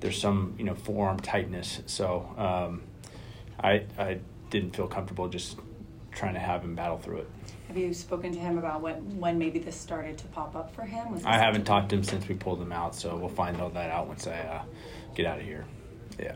there's 0.00 0.20
some, 0.20 0.54
you 0.58 0.64
know, 0.64 0.74
forearm 0.74 1.18
tightness. 1.18 1.80
So 1.86 2.28
um, 2.36 2.82
I, 3.58 3.84
I 3.98 4.18
didn't 4.50 4.76
feel 4.76 4.86
comfortable 4.86 5.28
just 5.28 5.58
trying 6.12 6.34
to 6.34 6.40
have 6.40 6.62
him 6.62 6.74
battle 6.74 6.98
through 6.98 7.18
it. 7.18 7.30
Have 7.68 7.76
you 7.76 7.92
spoken 7.92 8.32
to 8.32 8.38
him 8.38 8.58
about 8.58 8.80
when 8.80 9.18
when 9.18 9.38
maybe 9.38 9.58
this 9.58 9.76
started 9.76 10.16
to 10.18 10.26
pop 10.28 10.54
up 10.54 10.74
for 10.74 10.82
him? 10.82 11.20
I 11.24 11.38
haven't 11.38 11.64
talked 11.64 11.88
to 11.90 11.96
him 11.96 12.04
since 12.04 12.28
we 12.28 12.34
pulled 12.34 12.60
him 12.60 12.72
out, 12.72 12.94
so 12.94 13.16
we'll 13.16 13.28
find 13.28 13.60
all 13.60 13.70
that 13.70 13.90
out 13.90 14.06
once 14.06 14.26
I 14.26 14.38
uh, 14.38 14.62
get 15.14 15.26
out 15.26 15.40
of 15.40 15.44
here. 15.44 15.64
Yeah. 16.18 16.34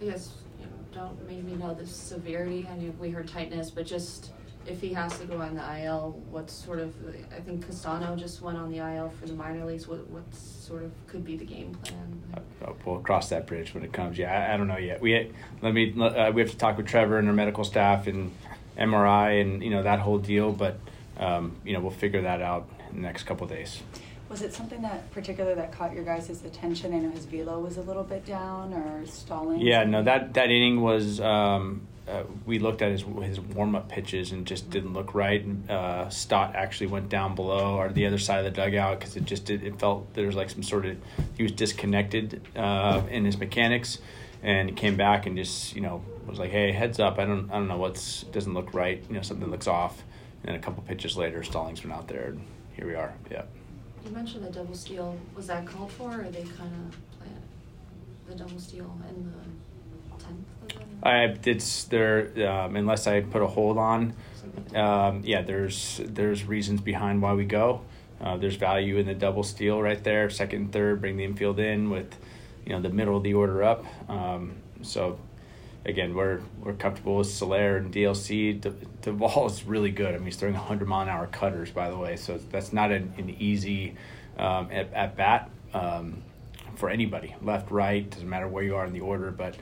Yes, 0.00 0.32
you 0.58 0.64
guys 0.64 0.74
don't 0.92 1.28
maybe 1.28 1.52
know 1.52 1.74
the 1.74 1.86
severity. 1.86 2.66
I 2.70 2.76
mean, 2.76 2.96
we 2.98 3.10
heard 3.10 3.28
tightness, 3.28 3.70
but 3.70 3.86
just 3.86 4.32
if 4.66 4.80
he 4.80 4.92
has 4.92 5.18
to 5.18 5.26
go 5.26 5.40
on 5.40 5.54
the 5.54 5.82
IL, 5.82 6.22
what 6.30 6.50
sort 6.50 6.78
of? 6.78 6.94
I 7.34 7.40
think 7.40 7.66
Castano 7.66 8.16
just 8.16 8.40
went 8.40 8.58
on 8.58 8.70
the 8.70 8.78
IL 8.78 9.10
for 9.20 9.26
the 9.26 9.32
minor 9.32 9.64
leagues. 9.64 9.88
What 9.88 10.06
what 10.08 10.24
sort 10.34 10.82
of 10.82 10.92
could 11.06 11.24
be 11.24 11.36
the 11.36 11.44
game 11.44 11.74
plan? 11.74 12.22
We'll 12.84 12.98
cross 12.98 13.30
that 13.30 13.46
bridge 13.46 13.74
when 13.74 13.82
it 13.82 13.92
comes. 13.92 14.18
Yeah, 14.18 14.32
I, 14.32 14.54
I 14.54 14.56
don't 14.56 14.68
know 14.68 14.76
yet. 14.76 15.00
We 15.00 15.32
let 15.62 15.74
me 15.74 15.94
uh, 16.00 16.30
we 16.32 16.42
have 16.42 16.50
to 16.50 16.56
talk 16.56 16.76
with 16.76 16.86
Trevor 16.86 17.18
and 17.18 17.28
our 17.28 17.34
medical 17.34 17.64
staff 17.64 18.06
and 18.06 18.32
MRI 18.78 19.40
and 19.40 19.62
you 19.62 19.70
know 19.70 19.82
that 19.82 20.00
whole 20.00 20.18
deal. 20.18 20.52
But 20.52 20.78
um, 21.18 21.56
you 21.64 21.72
know 21.72 21.80
we'll 21.80 21.90
figure 21.90 22.22
that 22.22 22.42
out 22.42 22.68
in 22.90 22.96
the 22.96 23.02
next 23.02 23.24
couple 23.24 23.46
days. 23.46 23.82
Was 24.28 24.42
it 24.42 24.54
something 24.54 24.80
that 24.82 25.10
particular 25.10 25.56
that 25.56 25.72
caught 25.72 25.92
your 25.92 26.04
guys' 26.04 26.44
attention? 26.44 26.94
I 26.94 26.98
know 26.98 27.10
his 27.10 27.24
velo 27.24 27.58
was 27.58 27.78
a 27.78 27.82
little 27.82 28.04
bit 28.04 28.24
down 28.24 28.72
or 28.72 29.04
stalling. 29.06 29.60
Yeah, 29.60 29.82
no, 29.84 30.02
that 30.04 30.34
that 30.34 30.50
inning 30.50 30.82
was. 30.82 31.20
Um, 31.20 31.86
uh, 32.10 32.24
we 32.46 32.58
looked 32.58 32.82
at 32.82 32.90
his 32.90 33.04
his 33.22 33.40
warm 33.40 33.74
up 33.74 33.88
pitches 33.88 34.32
and 34.32 34.46
just 34.46 34.70
didn't 34.70 34.92
look 34.92 35.14
right. 35.14 35.44
Uh, 35.68 36.08
Stott 36.08 36.54
actually 36.54 36.88
went 36.88 37.08
down 37.08 37.34
below 37.34 37.76
or 37.76 37.90
the 37.90 38.06
other 38.06 38.18
side 38.18 38.44
of 38.44 38.44
the 38.44 38.50
dugout 38.50 38.98
because 38.98 39.16
it 39.16 39.24
just 39.24 39.44
did, 39.44 39.62
it 39.62 39.78
felt 39.78 40.12
there 40.14 40.26
was 40.26 40.34
like 40.34 40.50
some 40.50 40.62
sort 40.62 40.86
of 40.86 40.96
he 41.36 41.42
was 41.42 41.52
disconnected 41.52 42.40
uh, 42.56 43.02
in 43.10 43.24
his 43.24 43.38
mechanics, 43.38 43.98
and 44.42 44.68
he 44.68 44.74
came 44.74 44.96
back 44.96 45.26
and 45.26 45.36
just 45.36 45.74
you 45.74 45.80
know 45.80 46.02
was 46.26 46.38
like, 46.38 46.50
hey, 46.50 46.72
heads 46.72 46.98
up, 47.00 47.18
I 47.18 47.24
don't 47.24 47.50
I 47.50 47.54
don't 47.54 47.68
know 47.68 47.78
what's 47.78 48.24
doesn't 48.24 48.54
look 48.54 48.74
right. 48.74 49.02
You 49.08 49.14
know 49.14 49.22
something 49.22 49.50
looks 49.50 49.66
off. 49.66 50.02
And 50.42 50.56
a 50.56 50.58
couple 50.58 50.82
pitches 50.82 51.18
later, 51.18 51.42
Stallings 51.42 51.84
went 51.84 51.94
out 51.94 52.08
there, 52.08 52.28
and 52.28 52.40
here 52.72 52.86
we 52.86 52.94
are. 52.94 53.12
Yeah. 53.30 53.42
You 54.06 54.10
mentioned 54.10 54.42
the 54.42 54.50
double 54.50 54.74
steal. 54.74 55.18
Was 55.36 55.48
that 55.48 55.66
called 55.66 55.92
for, 55.92 56.22
or 56.22 56.30
they 56.30 56.44
kind 56.44 56.72
of 56.88 56.96
the 58.30 58.36
double 58.36 58.58
steal 58.58 58.90
in 59.08 59.24
the 59.24 59.69
I 61.02 61.36
it's 61.44 61.84
there 61.84 62.48
um, 62.48 62.76
unless 62.76 63.06
I 63.06 63.20
put 63.22 63.42
a 63.42 63.46
hold 63.46 63.78
on. 63.78 64.14
Um, 64.74 65.22
yeah, 65.24 65.42
there's 65.42 66.00
there's 66.04 66.44
reasons 66.44 66.80
behind 66.80 67.22
why 67.22 67.34
we 67.34 67.44
go. 67.44 67.82
Uh, 68.20 68.36
there's 68.36 68.56
value 68.56 68.98
in 68.98 69.06
the 69.06 69.14
double 69.14 69.42
steal 69.42 69.80
right 69.80 70.02
there, 70.04 70.28
second, 70.28 70.72
third, 70.72 71.00
bring 71.00 71.16
the 71.16 71.24
infield 71.24 71.58
in 71.58 71.88
with, 71.88 72.14
you 72.66 72.72
know, 72.72 72.80
the 72.82 72.90
middle 72.90 73.16
of 73.16 73.22
the 73.22 73.32
order 73.32 73.62
up. 73.62 73.86
Um, 74.10 74.56
so, 74.82 75.18
again, 75.86 76.14
we're 76.14 76.40
we're 76.62 76.74
comfortable 76.74 77.16
with 77.16 77.28
Soler 77.28 77.78
and 77.78 77.92
DLC. 77.92 78.60
The, 78.60 78.74
the 79.00 79.12
ball 79.12 79.46
is 79.46 79.64
really 79.64 79.90
good. 79.90 80.14
I 80.14 80.18
mean, 80.18 80.26
he's 80.26 80.36
throwing 80.36 80.54
100 80.54 80.86
mile 80.86 81.02
an 81.02 81.08
hour 81.08 81.26
cutters, 81.28 81.70
by 81.70 81.88
the 81.88 81.96
way. 81.96 82.16
So 82.16 82.38
that's 82.50 82.74
not 82.74 82.92
an, 82.92 83.14
an 83.16 83.30
easy 83.30 83.96
um, 84.36 84.68
at, 84.70 84.92
at 84.92 85.16
bat 85.16 85.50
um, 85.72 86.22
for 86.74 86.90
anybody, 86.90 87.34
left, 87.42 87.70
right, 87.70 88.08
doesn't 88.08 88.28
matter 88.28 88.48
where 88.48 88.62
you 88.62 88.76
are 88.76 88.84
in 88.84 88.92
the 88.92 89.00
order, 89.00 89.30
but 89.30 89.56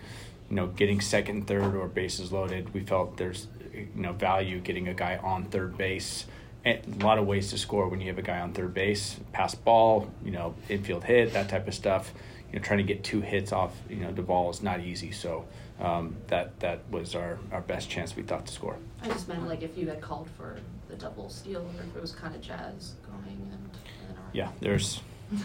you 0.51 0.57
know, 0.57 0.67
getting 0.69 1.01
second, 1.01 1.47
third, 1.47 1.75
or 1.75 1.89
bases 1.89 2.33
loaded, 2.33 2.73
we 2.73 2.81
felt 2.81 3.17
there's 3.17 3.49
you 3.73 3.89
know 3.95 4.13
value 4.13 4.61
getting 4.61 4.89
a 4.89 4.95
guy 4.95 5.17
on 5.17 5.45
third 5.45 5.77
base. 5.77 6.27
And 6.65 7.03
a 7.03 7.07
lot 7.07 7.19
of 7.19 7.27
ways 7.27 7.51
to 7.51 7.59
score 7.59 7.89
when 7.89 8.01
you 8.01 8.09
have 8.09 8.19
a 8.19 8.23
guy 8.23 8.41
on 8.41 8.53
third 8.53 8.75
base, 8.75 9.17
pass 9.33 9.55
ball, 9.55 10.11
you 10.25 10.33
know, 10.33 10.55
infield 10.69 11.05
hit, 11.05 11.33
that 11.35 11.49
type 11.49 11.69
of 11.69 11.75
stuff. 11.75 12.13
You 12.53 12.59
know, 12.59 12.65
trying 12.65 12.79
to 12.79 12.85
get 12.85 13.05
two 13.05 13.21
hits 13.21 13.53
off, 13.53 13.75
you 13.89 13.97
know, 13.97 14.11
the 14.11 14.23
ball 14.23 14.51
is 14.51 14.63
not 14.63 14.81
easy. 14.81 15.13
So 15.13 15.45
um, 15.81 16.17
that 16.29 16.59
that 16.61 16.81
was 16.91 17.15
our, 17.15 17.39
our 17.53 17.61
best 17.61 17.91
chance 17.91 18.17
we 18.17 18.23
thought 18.23 18.47
to 18.47 18.53
score. 18.53 18.77
I 19.03 19.09
just 19.09 19.29
meant 19.29 19.47
like 19.47 19.63
if 19.63 19.77
you 19.77 19.89
had 19.89 20.01
called 20.01 20.29
for 20.37 20.59
the 20.89 20.97
double 20.97 21.29
steal, 21.29 21.61
or 21.61 21.83
if 21.83 21.97
it 21.97 22.01
was 22.01 22.13
kind 22.13 22.35
of 22.35 22.41
jazz 22.41 22.95
going 23.07 23.51
and. 23.53 23.71
and 24.09 24.19
yeah, 24.33 24.51
there's 24.61 25.01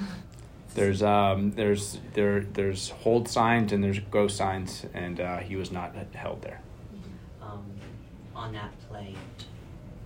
there's 0.76 1.04
um, 1.04 1.52
there's 1.52 2.00
there 2.14 2.42
there's 2.42 2.90
hold 2.90 3.28
signs 3.28 3.72
and 3.72 3.84
there's 3.84 4.00
go 4.00 4.28
signs, 4.28 4.86
and 4.94 5.20
uh, 5.20 5.38
he 5.38 5.56
was 5.56 5.72
not 5.72 5.96
held 6.14 6.42
there. 6.42 6.62
Um, 7.42 7.64
on 8.36 8.54
that 8.54 8.72
play, 8.90 9.16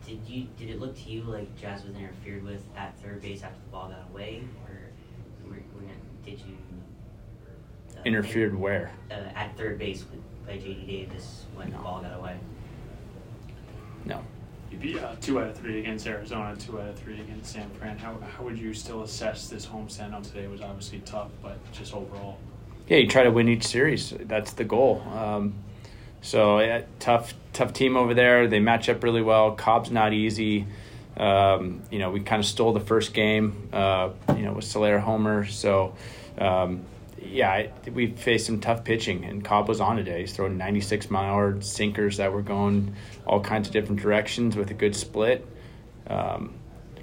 did 0.06 0.20
you 0.28 0.48
did 0.58 0.70
it 0.70 0.80
look 0.80 0.96
to 0.98 1.10
you 1.10 1.24
like 1.24 1.56
Jazz 1.60 1.84
was 1.84 1.96
interfered 1.96 2.44
with 2.44 2.64
at 2.76 3.00
third 3.00 3.22
base 3.22 3.44
after 3.44 3.60
the 3.66 3.72
ball 3.72 3.90
got 3.90 4.10
away, 4.12 4.44
or 4.66 5.50
were, 5.50 5.56
were, 5.56 5.92
did 6.26 6.40
you 6.40 6.58
uh, 7.98 8.02
interfered 8.06 8.56
where? 8.56 8.92
Uh, 9.10 9.16
at 9.36 9.56
third 9.58 9.80
base 9.80 10.06
with, 10.12 10.22
by 10.46 10.54
JD 10.54 10.88
Davis 10.88 11.46
when 11.56 11.72
no. 11.72 11.78
the 11.78 11.84
ball 11.84 12.02
got 12.02 12.18
away. 12.18 12.38
No 14.06 14.24
you 14.72 14.78
beat 14.78 15.00
uh, 15.00 15.16
two 15.22 15.40
out 15.40 15.48
of 15.50 15.58
three 15.58 15.80
against 15.80 16.06
Arizona, 16.08 16.56
two 16.56 16.80
out 16.80 16.90
of 16.90 17.00
three 17.00 17.20
against 17.20 17.54
San 17.54 17.70
Fran. 17.72 17.98
How, 17.98 18.18
how 18.20 18.44
would 18.44 18.58
you 18.58 18.74
still 18.74 19.04
assess 19.04 19.48
this 19.48 19.66
homestand 19.66 20.14
on 20.14 20.22
today? 20.22 20.48
Was 20.48 20.62
obviously 20.62 21.00
tough, 21.00 21.30
but 21.42 21.58
just 21.72 21.94
overall. 21.94 22.38
Yeah, 22.88 22.98
you 22.98 23.08
try 23.08 23.24
to 23.24 23.32
win 23.32 23.48
each 23.50 23.66
series. 23.66 24.14
That's 24.22 24.54
the 24.54 24.64
goal. 24.64 25.02
Um, 25.14 25.56
so 26.22 26.60
yeah, 26.60 26.84
tough, 27.00 27.34
tough 27.54 27.74
team 27.74 27.98
over 27.98 28.14
there. 28.14 28.48
They 28.48 28.60
match 28.60 28.90
up 28.90 29.04
really 29.04 29.22
well. 29.22 29.52
Cobb's 29.52 29.92
not 29.92 30.14
easy. 30.14 30.68
Um, 31.18 31.82
you 31.90 32.00
know, 32.00 32.12
we 32.12 32.20
kind 32.20 32.40
of 32.40 32.46
stole 32.46 32.74
the 32.74 32.80
first 32.80 33.14
game. 33.14 33.70
Uh, 33.74 34.12
you 34.30 34.44
know, 34.44 34.54
with 34.54 34.66
Soler 34.66 35.00
Homer. 35.00 35.46
So. 35.46 35.96
Um, 36.38 36.82
yeah, 37.22 37.68
we 37.92 38.12
faced 38.12 38.46
some 38.46 38.60
tough 38.60 38.84
pitching, 38.84 39.26
and 39.26 39.44
Cobb 39.44 39.68
was 39.68 39.82
on 39.82 39.98
today. 39.98 40.22
He's 40.22 40.34
throwing 40.34 40.58
96 40.58 41.10
mile 41.10 41.34
hour 41.34 41.62
sinkers 41.62 42.18
that 42.18 42.32
were 42.32 42.42
going 42.42 42.96
all 43.26 43.42
kinds 43.42 43.68
of 43.68 43.74
different 43.74 44.02
directions 44.02 44.56
with 44.56 44.72
a 44.72 44.74
good 44.74 44.96
split. 44.96 45.46
Um, 46.08 46.54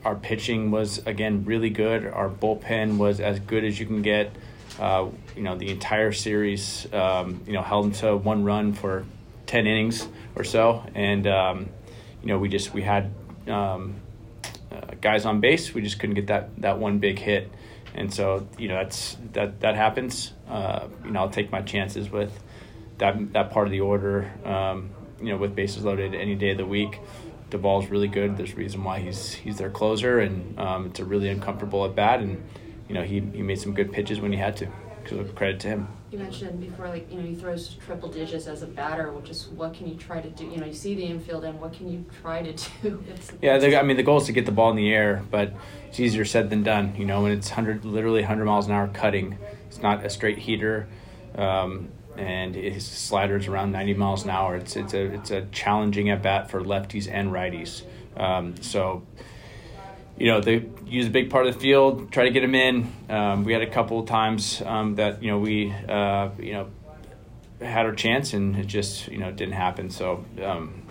our 0.04 0.14
pitching 0.14 0.70
was 0.70 0.98
again 1.06 1.44
really 1.44 1.70
good. 1.70 2.06
Our 2.06 2.28
bullpen 2.28 2.98
was 2.98 3.20
as 3.20 3.40
good 3.40 3.64
as 3.64 3.78
you 3.78 3.86
can 3.86 4.02
get. 4.02 4.32
Uh, 4.78 5.08
you 5.36 5.42
know, 5.42 5.56
the 5.56 5.70
entire 5.70 6.10
series, 6.12 6.92
um, 6.92 7.40
you 7.46 7.52
know, 7.52 7.62
held 7.62 7.94
to 7.94 8.16
one 8.16 8.42
run 8.44 8.72
for 8.72 9.04
10 9.46 9.66
innings 9.66 10.08
or 10.34 10.42
so, 10.42 10.84
and 10.94 11.26
um, 11.26 11.68
you 12.22 12.28
know, 12.28 12.38
we 12.38 12.48
just 12.48 12.74
we 12.74 12.82
had 12.82 13.12
um, 13.46 13.94
uh, 14.72 14.94
guys 15.00 15.26
on 15.26 15.40
base. 15.40 15.74
We 15.74 15.82
just 15.82 15.98
couldn't 15.98 16.14
get 16.14 16.26
that 16.28 16.60
that 16.60 16.78
one 16.78 16.98
big 16.98 17.18
hit 17.18 17.50
and 17.94 18.12
so 18.12 18.46
you 18.58 18.68
know 18.68 18.76
that's 18.76 19.16
that 19.32 19.60
that 19.60 19.76
happens. 19.76 20.32
Uh, 20.48 20.88
you 21.04 21.10
know, 21.10 21.20
I'll 21.20 21.30
take 21.30 21.50
my 21.50 21.62
chances 21.62 22.10
with 22.10 22.42
that 22.98 23.32
that 23.32 23.50
part 23.50 23.66
of 23.66 23.70
the 23.70 23.80
order. 23.80 24.32
Um, 24.44 24.90
you 25.20 25.26
know, 25.26 25.36
with 25.36 25.54
bases 25.54 25.84
loaded 25.84 26.14
any 26.14 26.34
day 26.34 26.50
of 26.50 26.58
the 26.58 26.66
week. 26.66 27.00
Doval's 27.50 27.88
really 27.88 28.08
good. 28.08 28.36
There's 28.36 28.52
a 28.52 28.56
reason 28.56 28.82
why 28.82 28.98
he's 28.98 29.32
he's 29.32 29.58
their 29.58 29.70
closer, 29.70 30.18
and 30.18 30.58
um, 30.58 30.86
it's 30.86 30.98
a 30.98 31.04
really 31.04 31.28
uncomfortable 31.28 31.84
at 31.84 31.94
bat. 31.94 32.20
And 32.20 32.42
you 32.88 32.94
know, 32.94 33.02
he 33.02 33.20
he 33.20 33.42
made 33.42 33.60
some 33.60 33.74
good 33.74 33.92
pitches 33.92 34.20
when 34.20 34.32
he 34.32 34.38
had 34.38 34.56
to. 34.58 34.68
Credit 35.34 35.60
to 35.60 35.68
him 35.68 35.88
you 36.14 36.20
mentioned 36.20 36.60
before, 36.60 36.88
like, 36.88 37.10
you 37.10 37.18
know, 37.18 37.26
he 37.26 37.34
throws 37.34 37.74
triple 37.84 38.08
digits 38.08 38.46
as 38.46 38.62
a 38.62 38.68
batter, 38.68 39.10
which 39.10 39.30
is 39.30 39.48
what 39.48 39.74
can 39.74 39.88
you 39.88 39.96
try 39.96 40.20
to 40.20 40.30
do? 40.30 40.44
You 40.44 40.58
know, 40.58 40.66
you 40.66 40.72
see 40.72 40.94
the 40.94 41.02
infield 41.02 41.44
and 41.44 41.60
what 41.60 41.72
can 41.72 41.90
you 41.90 42.04
try 42.22 42.40
to 42.40 42.52
do? 42.82 43.04
Yeah, 43.42 43.56
I 43.56 43.82
mean, 43.82 43.96
the 43.96 44.04
goal 44.04 44.18
is 44.18 44.26
to 44.26 44.32
get 44.32 44.46
the 44.46 44.52
ball 44.52 44.70
in 44.70 44.76
the 44.76 44.94
air, 44.94 45.24
but 45.28 45.52
it's 45.88 45.98
easier 45.98 46.24
said 46.24 46.50
than 46.50 46.62
done. 46.62 46.94
You 46.96 47.04
know, 47.04 47.22
when 47.22 47.32
it's 47.32 47.48
100, 47.48 47.84
literally 47.84 48.20
100 48.20 48.44
miles 48.44 48.66
an 48.66 48.72
hour 48.72 48.86
cutting, 48.86 49.38
it's 49.66 49.82
not 49.82 50.06
a 50.06 50.10
straight 50.10 50.38
heater. 50.38 50.86
Um, 51.34 51.88
and 52.16 52.54
his 52.54 52.86
sliders 52.86 53.48
around 53.48 53.72
90 53.72 53.94
miles 53.94 54.22
an 54.22 54.30
hour. 54.30 54.54
It's 54.54 54.76
it's 54.76 54.94
a 54.94 55.14
it's 55.14 55.32
a 55.32 55.46
challenging 55.46 56.10
at 56.10 56.22
bat 56.22 56.48
for 56.48 56.62
lefties 56.62 57.10
and 57.10 57.32
righties. 57.32 57.82
Um, 58.16 58.54
so 58.62 59.04
you 60.16 60.26
know, 60.26 60.40
they 60.40 60.66
use 60.86 61.06
a 61.06 61.10
big 61.10 61.30
part 61.30 61.46
of 61.46 61.54
the 61.54 61.60
field, 61.60 62.12
try 62.12 62.24
to 62.24 62.30
get 62.30 62.40
them 62.40 62.54
in. 62.54 62.92
Um, 63.08 63.44
we 63.44 63.52
had 63.52 63.62
a 63.62 63.70
couple 63.70 64.04
times 64.04 64.62
um, 64.62 64.94
that 64.96 65.22
you 65.22 65.30
know 65.30 65.38
we 65.38 65.72
uh, 65.88 66.30
you 66.38 66.52
know 66.52 66.70
had 67.60 67.86
our 67.86 67.94
chance 67.94 68.32
and 68.34 68.56
it 68.56 68.66
just 68.66 69.08
you 69.08 69.18
know 69.18 69.32
didn't 69.32 69.54
happen. 69.54 69.90
So 69.90 70.24
um, 70.42 70.82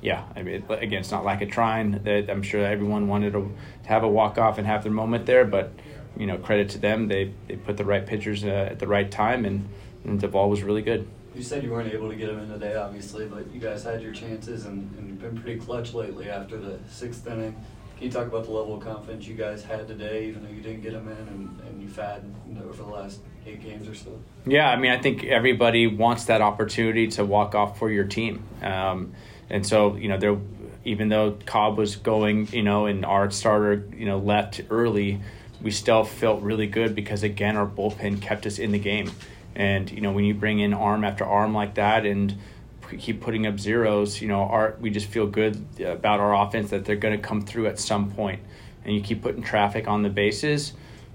yeah, 0.00 0.24
I 0.34 0.42
mean 0.42 0.64
again, 0.68 1.00
it's 1.00 1.10
not 1.10 1.24
like 1.24 1.42
a 1.42 1.46
trying. 1.46 2.02
That 2.04 2.30
I'm 2.30 2.42
sure 2.42 2.64
everyone 2.64 3.08
wanted 3.08 3.32
to, 3.34 3.54
to 3.82 3.88
have 3.88 4.02
a 4.02 4.08
walk 4.08 4.38
off 4.38 4.58
and 4.58 4.66
have 4.66 4.82
their 4.82 4.92
moment 4.92 5.26
there, 5.26 5.44
but 5.44 5.72
you 6.16 6.26
know 6.26 6.38
credit 6.38 6.70
to 6.70 6.78
them, 6.78 7.08
they 7.08 7.32
they 7.48 7.56
put 7.56 7.76
the 7.76 7.84
right 7.84 8.06
pitchers 8.06 8.44
uh, 8.44 8.68
at 8.70 8.78
the 8.78 8.86
right 8.86 9.10
time, 9.10 9.44
and, 9.44 9.68
and 10.04 10.20
the 10.20 10.28
ball 10.28 10.48
was 10.48 10.62
really 10.62 10.82
good. 10.82 11.06
You 11.34 11.42
said 11.42 11.62
you 11.62 11.70
weren't 11.70 11.92
able 11.92 12.08
to 12.08 12.16
get 12.16 12.26
them 12.26 12.40
in 12.40 12.48
today, 12.48 12.74
obviously, 12.74 13.26
but 13.26 13.48
you 13.52 13.60
guys 13.60 13.84
had 13.84 14.02
your 14.02 14.12
chances 14.12 14.66
and, 14.66 14.92
and 14.98 15.08
you've 15.08 15.20
been 15.20 15.40
pretty 15.40 15.60
clutch 15.60 15.94
lately 15.94 16.28
after 16.28 16.58
the 16.58 16.80
sixth 16.90 17.24
inning. 17.24 17.54
Can 18.00 18.06
you 18.06 18.12
talk 18.14 18.28
about 18.28 18.44
the 18.44 18.50
level 18.50 18.76
of 18.76 18.82
confidence 18.82 19.26
you 19.26 19.34
guys 19.34 19.62
had 19.62 19.86
today, 19.86 20.26
even 20.28 20.42
though 20.42 20.48
you 20.48 20.62
didn't 20.62 20.80
get 20.80 20.92
them 20.94 21.06
in 21.06 21.18
and, 21.18 21.60
and 21.68 21.82
you've 21.82 21.94
had 21.94 22.22
you 22.48 22.54
know, 22.54 22.62
over 22.62 22.82
the 22.82 22.88
last 22.88 23.20
eight 23.44 23.62
games 23.62 23.86
or 23.86 23.94
so? 23.94 24.18
Yeah, 24.46 24.70
I 24.70 24.76
mean, 24.76 24.90
I 24.90 24.98
think 24.98 25.24
everybody 25.24 25.86
wants 25.86 26.24
that 26.24 26.40
opportunity 26.40 27.08
to 27.08 27.26
walk 27.26 27.54
off 27.54 27.78
for 27.78 27.90
your 27.90 28.04
team. 28.04 28.42
Um, 28.62 29.12
and 29.50 29.66
so, 29.66 29.96
you 29.96 30.08
know, 30.08 30.16
there, 30.16 30.38
even 30.82 31.10
though 31.10 31.32
Cobb 31.44 31.76
was 31.76 31.96
going, 31.96 32.48
you 32.54 32.62
know, 32.62 32.86
and 32.86 33.04
our 33.04 33.30
starter, 33.30 33.86
you 33.94 34.06
know, 34.06 34.16
left 34.16 34.62
early, 34.70 35.20
we 35.60 35.70
still 35.70 36.04
felt 36.04 36.40
really 36.40 36.68
good 36.68 36.94
because, 36.94 37.22
again, 37.22 37.58
our 37.58 37.66
bullpen 37.66 38.22
kept 38.22 38.46
us 38.46 38.58
in 38.58 38.72
the 38.72 38.78
game. 38.78 39.10
And, 39.54 39.90
you 39.90 40.00
know, 40.00 40.12
when 40.12 40.24
you 40.24 40.32
bring 40.32 40.58
in 40.58 40.72
arm 40.72 41.04
after 41.04 41.26
arm 41.26 41.52
like 41.52 41.74
that 41.74 42.06
and– 42.06 42.34
keep 42.98 43.20
putting 43.20 43.46
up 43.46 43.58
zeros, 43.58 44.20
you 44.20 44.28
know, 44.28 44.40
our 44.40 44.76
we 44.80 44.90
just 44.90 45.06
feel 45.06 45.26
good 45.26 45.64
about 45.80 46.20
our 46.20 46.34
offense 46.34 46.70
that 46.70 46.84
they're 46.84 46.96
going 46.96 47.16
to 47.16 47.22
come 47.22 47.40
through 47.40 47.66
at 47.66 47.78
some 47.78 48.10
point. 48.10 48.40
And 48.84 48.94
you 48.94 49.02
keep 49.02 49.22
putting 49.22 49.42
traffic 49.42 49.86
on 49.88 50.02
the 50.02 50.08
bases, 50.08 50.72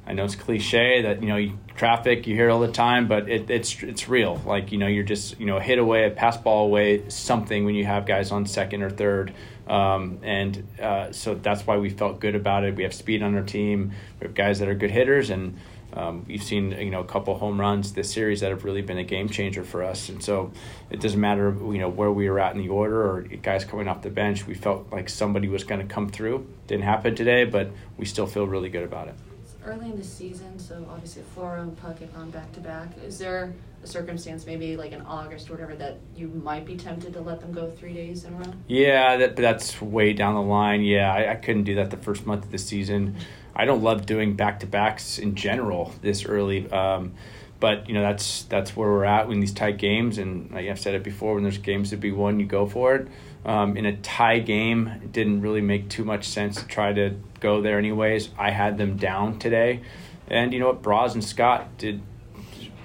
I 0.07 0.13
know 0.13 0.23
it's 0.23 0.35
cliche 0.35 1.01
that 1.01 1.21
you 1.21 1.29
know 1.29 1.37
you, 1.37 1.57
traffic 1.75 2.27
you 2.27 2.35
hear 2.35 2.49
all 2.51 2.59
the 2.59 2.71
time, 2.71 3.07
but 3.07 3.27
it, 3.27 3.49
it's 3.49 3.81
it's 3.81 4.07
real. 4.07 4.39
Like 4.45 4.71
you 4.71 4.77
know 4.77 4.87
you're 4.87 5.03
just 5.03 5.39
you 5.39 5.47
know 5.47 5.59
hit 5.59 5.79
away, 5.79 6.05
a 6.05 6.11
pass 6.11 6.37
ball 6.37 6.65
away, 6.65 7.09
something 7.09 7.65
when 7.65 7.75
you 7.75 7.85
have 7.85 8.05
guys 8.05 8.31
on 8.31 8.45
second 8.45 8.83
or 8.83 8.91
third, 8.91 9.33
um, 9.67 10.19
and 10.21 10.67
uh, 10.79 11.11
so 11.11 11.33
that's 11.33 11.65
why 11.65 11.77
we 11.77 11.89
felt 11.89 12.19
good 12.19 12.35
about 12.35 12.63
it. 12.63 12.75
We 12.75 12.83
have 12.83 12.93
speed 12.93 13.23
on 13.23 13.35
our 13.35 13.43
team. 13.43 13.93
We 14.19 14.27
have 14.27 14.35
guys 14.35 14.59
that 14.59 14.67
are 14.67 14.75
good 14.75 14.91
hitters, 14.91 15.31
and 15.31 15.57
um, 15.93 16.23
we've 16.27 16.43
seen 16.43 16.71
you 16.73 16.91
know 16.91 16.99
a 16.99 17.05
couple 17.05 17.35
home 17.39 17.59
runs 17.59 17.93
this 17.93 18.13
series 18.13 18.41
that 18.41 18.51
have 18.51 18.63
really 18.63 18.83
been 18.83 18.99
a 18.99 19.03
game 19.03 19.27
changer 19.27 19.63
for 19.63 19.83
us. 19.83 20.09
And 20.09 20.23
so 20.23 20.51
it 20.91 21.01
doesn't 21.01 21.19
matter 21.19 21.49
you 21.59 21.79
know 21.79 21.89
where 21.89 22.11
we 22.11 22.29
were 22.29 22.39
at 22.39 22.55
in 22.55 22.61
the 22.61 22.69
order 22.69 23.09
or 23.09 23.21
guys 23.23 23.65
coming 23.65 23.87
off 23.87 24.03
the 24.03 24.11
bench. 24.11 24.45
We 24.45 24.53
felt 24.53 24.91
like 24.91 25.09
somebody 25.09 25.47
was 25.47 25.63
going 25.63 25.81
to 25.85 25.91
come 25.91 26.09
through. 26.09 26.47
Didn't 26.67 26.83
happen 26.83 27.15
today, 27.15 27.45
but 27.45 27.71
we 27.97 28.05
still 28.05 28.27
feel 28.27 28.45
really 28.45 28.69
good 28.69 28.83
about 28.83 29.07
it 29.07 29.15
early 29.65 29.89
in 29.89 29.97
the 29.97 30.03
season, 30.03 30.57
so 30.59 30.85
obviously 30.89 31.23
Floro 31.35 31.61
and 31.61 31.77
Puck 31.77 31.97
gone 32.13 32.29
back 32.29 32.51
to 32.53 32.59
back. 32.59 32.89
Is 33.03 33.17
there 33.17 33.53
a 33.83 33.87
circumstance, 33.87 34.45
maybe 34.45 34.77
like 34.77 34.91
in 34.91 35.01
August 35.01 35.49
or 35.49 35.53
whatever, 35.53 35.75
that 35.75 35.97
you 36.15 36.27
might 36.27 36.65
be 36.65 36.75
tempted 36.75 37.13
to 37.13 37.21
let 37.21 37.39
them 37.41 37.51
go 37.51 37.69
three 37.71 37.93
days 37.93 38.25
in 38.25 38.33
a 38.33 38.37
row? 38.37 38.53
Yeah, 38.67 39.17
that, 39.17 39.35
that's 39.35 39.81
way 39.81 40.13
down 40.13 40.35
the 40.35 40.41
line. 40.41 40.81
Yeah, 40.81 41.11
I, 41.11 41.31
I 41.31 41.35
couldn't 41.35 41.63
do 41.63 41.75
that 41.75 41.89
the 41.89 41.97
first 41.97 42.25
month 42.25 42.45
of 42.45 42.51
the 42.51 42.57
season. 42.57 43.15
I 43.55 43.65
don't 43.65 43.81
love 43.81 44.05
doing 44.05 44.35
back 44.35 44.59
to 44.59 44.67
backs 44.67 45.17
in 45.17 45.35
general 45.35 45.93
this 46.01 46.25
early. 46.25 46.69
Um, 46.71 47.13
but 47.59 47.87
you 47.87 47.93
know 47.93 48.01
that's 48.01 48.43
that's 48.43 48.75
where 48.75 48.89
we're 48.89 49.05
at 49.05 49.29
in 49.29 49.39
these 49.39 49.53
tight 49.53 49.77
games, 49.77 50.17
and 50.17 50.51
like 50.51 50.67
I've 50.67 50.79
said 50.79 50.95
it 50.95 51.03
before, 51.03 51.35
when 51.35 51.43
there's 51.43 51.57
games 51.57 51.89
to 51.91 51.97
be 51.97 52.11
won, 52.11 52.39
you 52.39 52.45
go 52.45 52.65
for 52.65 52.95
it. 52.95 53.07
Um, 53.45 53.77
in 53.77 53.85
a 53.85 53.95
tie 53.97 54.39
game, 54.39 54.87
it 54.87 55.11
didn't 55.11 55.41
really 55.41 55.61
make 55.61 55.89
too 55.89 56.03
much 56.03 56.25
sense 56.27 56.61
to 56.61 56.67
try 56.67 56.93
to 56.93 57.15
go 57.39 57.61
there 57.61 57.77
anyways. 57.77 58.29
I 58.37 58.51
had 58.51 58.77
them 58.77 58.97
down 58.97 59.39
today, 59.39 59.81
and 60.27 60.53
you 60.53 60.59
know 60.59 60.67
what, 60.67 60.81
Braz 60.81 61.13
and 61.13 61.23
Scott 61.23 61.77
did 61.77 62.01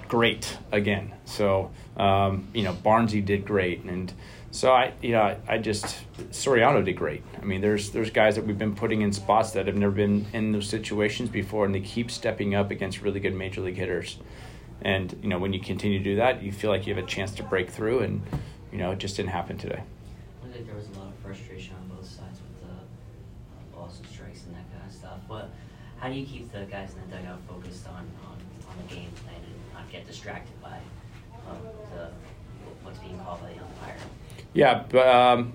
great 0.07 0.57
again. 0.71 1.13
So 1.25 1.71
um, 1.97 2.47
you 2.53 2.63
know 2.63 2.73
Barnsey 2.73 3.23
did 3.23 3.45
great, 3.45 3.83
and 3.83 4.13
so 4.51 4.71
I 4.71 4.93
you 5.01 5.11
know 5.11 5.21
I, 5.21 5.37
I 5.47 5.57
just 5.57 6.05
Soriano 6.31 6.83
did 6.83 6.95
great. 6.95 7.23
I 7.41 7.45
mean, 7.45 7.61
there's 7.61 7.91
there's 7.91 8.09
guys 8.09 8.35
that 8.35 8.45
we've 8.45 8.57
been 8.57 8.75
putting 8.75 9.01
in 9.01 9.11
spots 9.11 9.51
that 9.51 9.67
have 9.67 9.75
never 9.75 9.93
been 9.93 10.27
in 10.33 10.51
those 10.51 10.69
situations 10.69 11.29
before, 11.29 11.65
and 11.65 11.73
they 11.75 11.81
keep 11.81 12.11
stepping 12.11 12.55
up 12.55 12.71
against 12.71 13.01
really 13.01 13.19
good 13.19 13.33
major 13.33 13.61
league 13.61 13.77
hitters. 13.77 14.17
And 14.81 15.15
you 15.21 15.29
know 15.29 15.39
when 15.39 15.53
you 15.53 15.59
continue 15.59 15.99
to 15.99 16.03
do 16.03 16.15
that, 16.15 16.41
you 16.41 16.51
feel 16.51 16.69
like 16.69 16.87
you 16.87 16.93
have 16.95 17.03
a 17.03 17.07
chance 17.07 17.31
to 17.35 17.43
break 17.43 17.69
through, 17.69 17.99
and 17.99 18.21
you 18.71 18.77
know 18.77 18.91
it 18.91 18.99
just 18.99 19.15
didn't 19.15 19.31
happen 19.31 19.57
today 19.57 19.83
like 20.51 20.65
there 20.65 20.75
was 20.75 20.87
a 20.95 20.99
lot 20.99 21.07
of 21.07 21.15
frustration 21.23 21.75
on 21.75 21.95
both 21.95 22.05
sides 22.05 22.39
with 22.41 22.61
the 22.61 22.73
uh, 22.73 23.75
balls 23.75 23.99
and 23.99 24.07
strikes 24.09 24.43
and 24.45 24.55
that 24.55 24.69
kind 24.71 24.83
of 24.85 24.93
stuff. 24.93 25.19
But 25.27 25.49
how 25.99 26.09
do 26.09 26.15
you 26.15 26.25
keep 26.25 26.51
the 26.51 26.65
guys 26.65 26.93
in 26.93 27.09
the 27.09 27.17
dugout 27.17 27.39
focused 27.47 27.87
on, 27.87 28.07
on, 28.25 28.37
on 28.69 28.75
the 28.77 28.93
game 28.93 29.09
plan 29.23 29.35
and 29.35 29.73
not 29.73 29.89
get 29.91 30.05
distracted 30.07 30.59
by 30.61 30.77
um, 31.49 31.57
the, 31.95 32.09
what's 32.83 32.99
being 32.99 33.17
called 33.19 33.41
by 33.41 33.53
the 33.53 33.59
umpire? 33.59 33.97
Yeah, 34.53 34.83
but 34.89 35.07
um, 35.07 35.53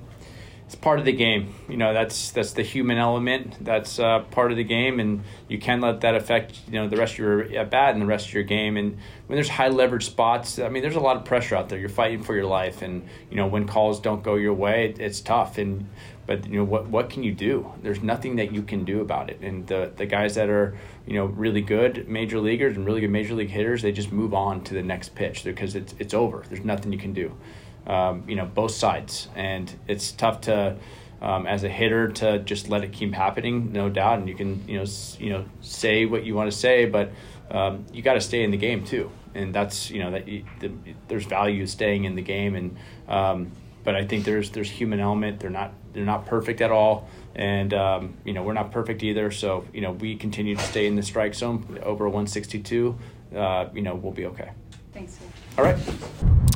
it's 0.66 0.74
part 0.74 0.98
of 0.98 1.04
the 1.04 1.12
game. 1.12 1.54
You 1.68 1.76
know, 1.76 1.94
that's 1.94 2.32
that's 2.32 2.52
the 2.52 2.64
human 2.64 2.98
element. 2.98 3.56
That's 3.64 4.00
uh, 4.00 4.20
part 4.32 4.50
of 4.50 4.56
the 4.56 4.64
game, 4.64 4.98
and 4.98 5.22
you 5.48 5.60
can 5.60 5.80
let 5.80 6.00
that 6.00 6.16
affect 6.16 6.60
you 6.66 6.72
know 6.72 6.88
the 6.88 6.96
rest 6.96 7.12
of 7.14 7.18
your 7.20 7.42
at 7.56 7.70
bat 7.70 7.92
and 7.92 8.02
the 8.02 8.06
rest 8.06 8.26
of 8.26 8.34
your 8.34 8.42
game. 8.42 8.76
And 8.76 8.98
when 9.28 9.36
there's 9.36 9.48
high 9.48 9.68
leverage 9.68 10.06
spots, 10.06 10.58
I 10.58 10.68
mean, 10.68 10.82
there's 10.82 10.96
a 10.96 11.00
lot 11.00 11.16
of 11.16 11.24
pressure 11.24 11.54
out 11.54 11.68
there. 11.68 11.78
You're 11.78 11.88
fighting 11.88 12.24
for 12.24 12.34
your 12.34 12.46
life, 12.46 12.82
and 12.82 13.08
you 13.30 13.36
know 13.36 13.46
when 13.46 13.68
calls 13.68 14.00
don't 14.00 14.24
go 14.24 14.34
your 14.34 14.54
way, 14.54 14.86
it, 14.90 14.98
it's 14.98 15.20
tough. 15.20 15.56
And 15.56 15.88
but 16.26 16.44
you 16.48 16.56
know 16.56 16.64
what 16.64 16.88
what 16.88 17.10
can 17.10 17.22
you 17.22 17.32
do? 17.32 17.72
There's 17.80 18.02
nothing 18.02 18.34
that 18.36 18.50
you 18.50 18.62
can 18.64 18.84
do 18.84 19.00
about 19.00 19.30
it. 19.30 19.38
And 19.42 19.68
the 19.68 19.92
the 19.96 20.06
guys 20.06 20.34
that 20.34 20.48
are 20.48 20.76
you 21.06 21.14
know 21.14 21.26
really 21.26 21.60
good 21.60 22.08
major 22.08 22.40
leaguers 22.40 22.76
and 22.76 22.84
really 22.84 23.02
good 23.02 23.10
major 23.10 23.34
league 23.34 23.50
hitters, 23.50 23.82
they 23.82 23.92
just 23.92 24.10
move 24.10 24.34
on 24.34 24.64
to 24.64 24.74
the 24.74 24.82
next 24.82 25.14
pitch 25.14 25.44
because 25.44 25.76
it's 25.76 25.94
it's 26.00 26.12
over. 26.12 26.42
There's 26.48 26.64
nothing 26.64 26.92
you 26.92 26.98
can 26.98 27.12
do 27.12 27.36
um, 27.86 28.24
you 28.28 28.36
know, 28.36 28.44
both 28.46 28.72
sides. 28.72 29.28
And 29.34 29.72
it's 29.88 30.12
tough 30.12 30.42
to, 30.42 30.76
um, 31.22 31.46
as 31.46 31.64
a 31.64 31.68
hitter, 31.68 32.08
to 32.08 32.38
just 32.40 32.68
let 32.68 32.84
it 32.84 32.92
keep 32.92 33.14
happening, 33.14 33.72
no 33.72 33.88
doubt. 33.88 34.18
And 34.18 34.28
you 34.28 34.34
can, 34.34 34.66
you 34.68 34.76
know, 34.76 34.82
s- 34.82 35.16
you 35.20 35.30
know, 35.30 35.44
say 35.60 36.04
what 36.06 36.24
you 36.24 36.34
want 36.34 36.50
to 36.50 36.56
say, 36.56 36.84
but 36.86 37.10
um, 37.50 37.86
you 37.92 38.02
got 38.02 38.14
to 38.14 38.20
stay 38.20 38.42
in 38.42 38.50
the 38.50 38.56
game 38.56 38.84
too. 38.84 39.10
And 39.34 39.54
that's, 39.54 39.90
you 39.90 40.00
know, 40.02 40.10
that 40.12 40.26
you, 40.28 40.44
the, 40.60 40.72
there's 41.08 41.26
value 41.26 41.66
staying 41.66 42.04
in 42.04 42.14
the 42.16 42.22
game. 42.22 42.54
And 42.54 42.76
um, 43.08 43.52
but 43.84 43.94
I 43.94 44.04
think 44.04 44.24
there's 44.24 44.50
there's 44.50 44.68
human 44.70 44.98
element. 44.98 45.38
They're 45.38 45.48
not 45.50 45.72
they're 45.92 46.04
not 46.04 46.26
perfect 46.26 46.60
at 46.60 46.72
all. 46.72 47.08
And 47.36 47.72
um, 47.72 48.16
you 48.24 48.32
know 48.32 48.42
we're 48.42 48.52
not 48.54 48.72
perfect 48.72 49.02
either, 49.04 49.30
so 49.30 49.64
you 49.72 49.80
know 49.80 49.92
we 49.92 50.16
continue 50.16 50.56
to 50.56 50.62
stay 50.62 50.86
in 50.86 50.96
the 50.96 51.02
strike 51.02 51.34
zone 51.34 51.78
over 51.84 52.06
162. 52.06 52.98
Uh, 53.36 53.66
you 53.74 53.82
know 53.82 53.94
we'll 53.94 54.12
be 54.12 54.26
okay. 54.26 54.50
Thanks. 54.92 55.18
All 55.56 55.64
right. 55.64 55.76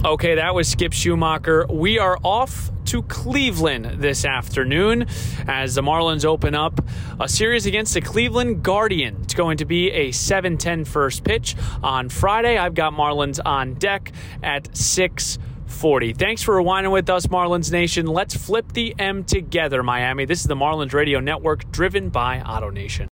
Okay, 0.03 0.37
that 0.37 0.55
was 0.55 0.67
Skip 0.67 0.93
Schumaker. 0.93 1.69
We 1.71 1.99
are 1.99 2.19
off 2.23 2.71
to 2.87 3.03
Cleveland 3.03 4.01
this 4.01 4.25
afternoon 4.25 5.07
as 5.47 5.75
the 5.75 5.83
Marlins 5.83 6.25
open 6.25 6.55
up 6.55 6.83
a 7.21 7.29
series 7.29 7.67
against 7.67 7.93
the 7.93 8.01
Cleveland 8.01 8.63
Guardian. 8.63 9.19
It's 9.23 9.35
going 9.35 9.59
to 9.59 9.67
be 9.67 9.91
a 9.91 10.11
7 10.11 10.57
10 10.57 10.87
first 10.87 11.23
pitch 11.23 11.55
on 11.83 12.09
Friday. 12.09 12.57
I've 12.57 12.73
got 12.73 12.95
Marlins 12.95 13.41
on 13.45 13.75
deck 13.75 14.11
at 14.43 14.75
6 14.75 15.39
40. 15.67 16.15
Thanks 16.15 16.43
for 16.43 16.55
rewinding 16.55 16.93
with 16.93 17.09
us, 17.09 17.27
Marlins 17.27 17.71
Nation. 17.71 18.07
Let's 18.07 18.35
flip 18.35 18.73
the 18.73 18.95
M 18.99 19.25
together, 19.25 19.83
Miami. 19.83 20.25
This 20.25 20.41
is 20.41 20.47
the 20.47 20.57
Marlins 20.57 20.93
Radio 20.93 21.21
Network 21.21 21.71
driven 21.71 22.09
by 22.09 22.41
Auto 22.41 22.71
Nation. 22.71 23.09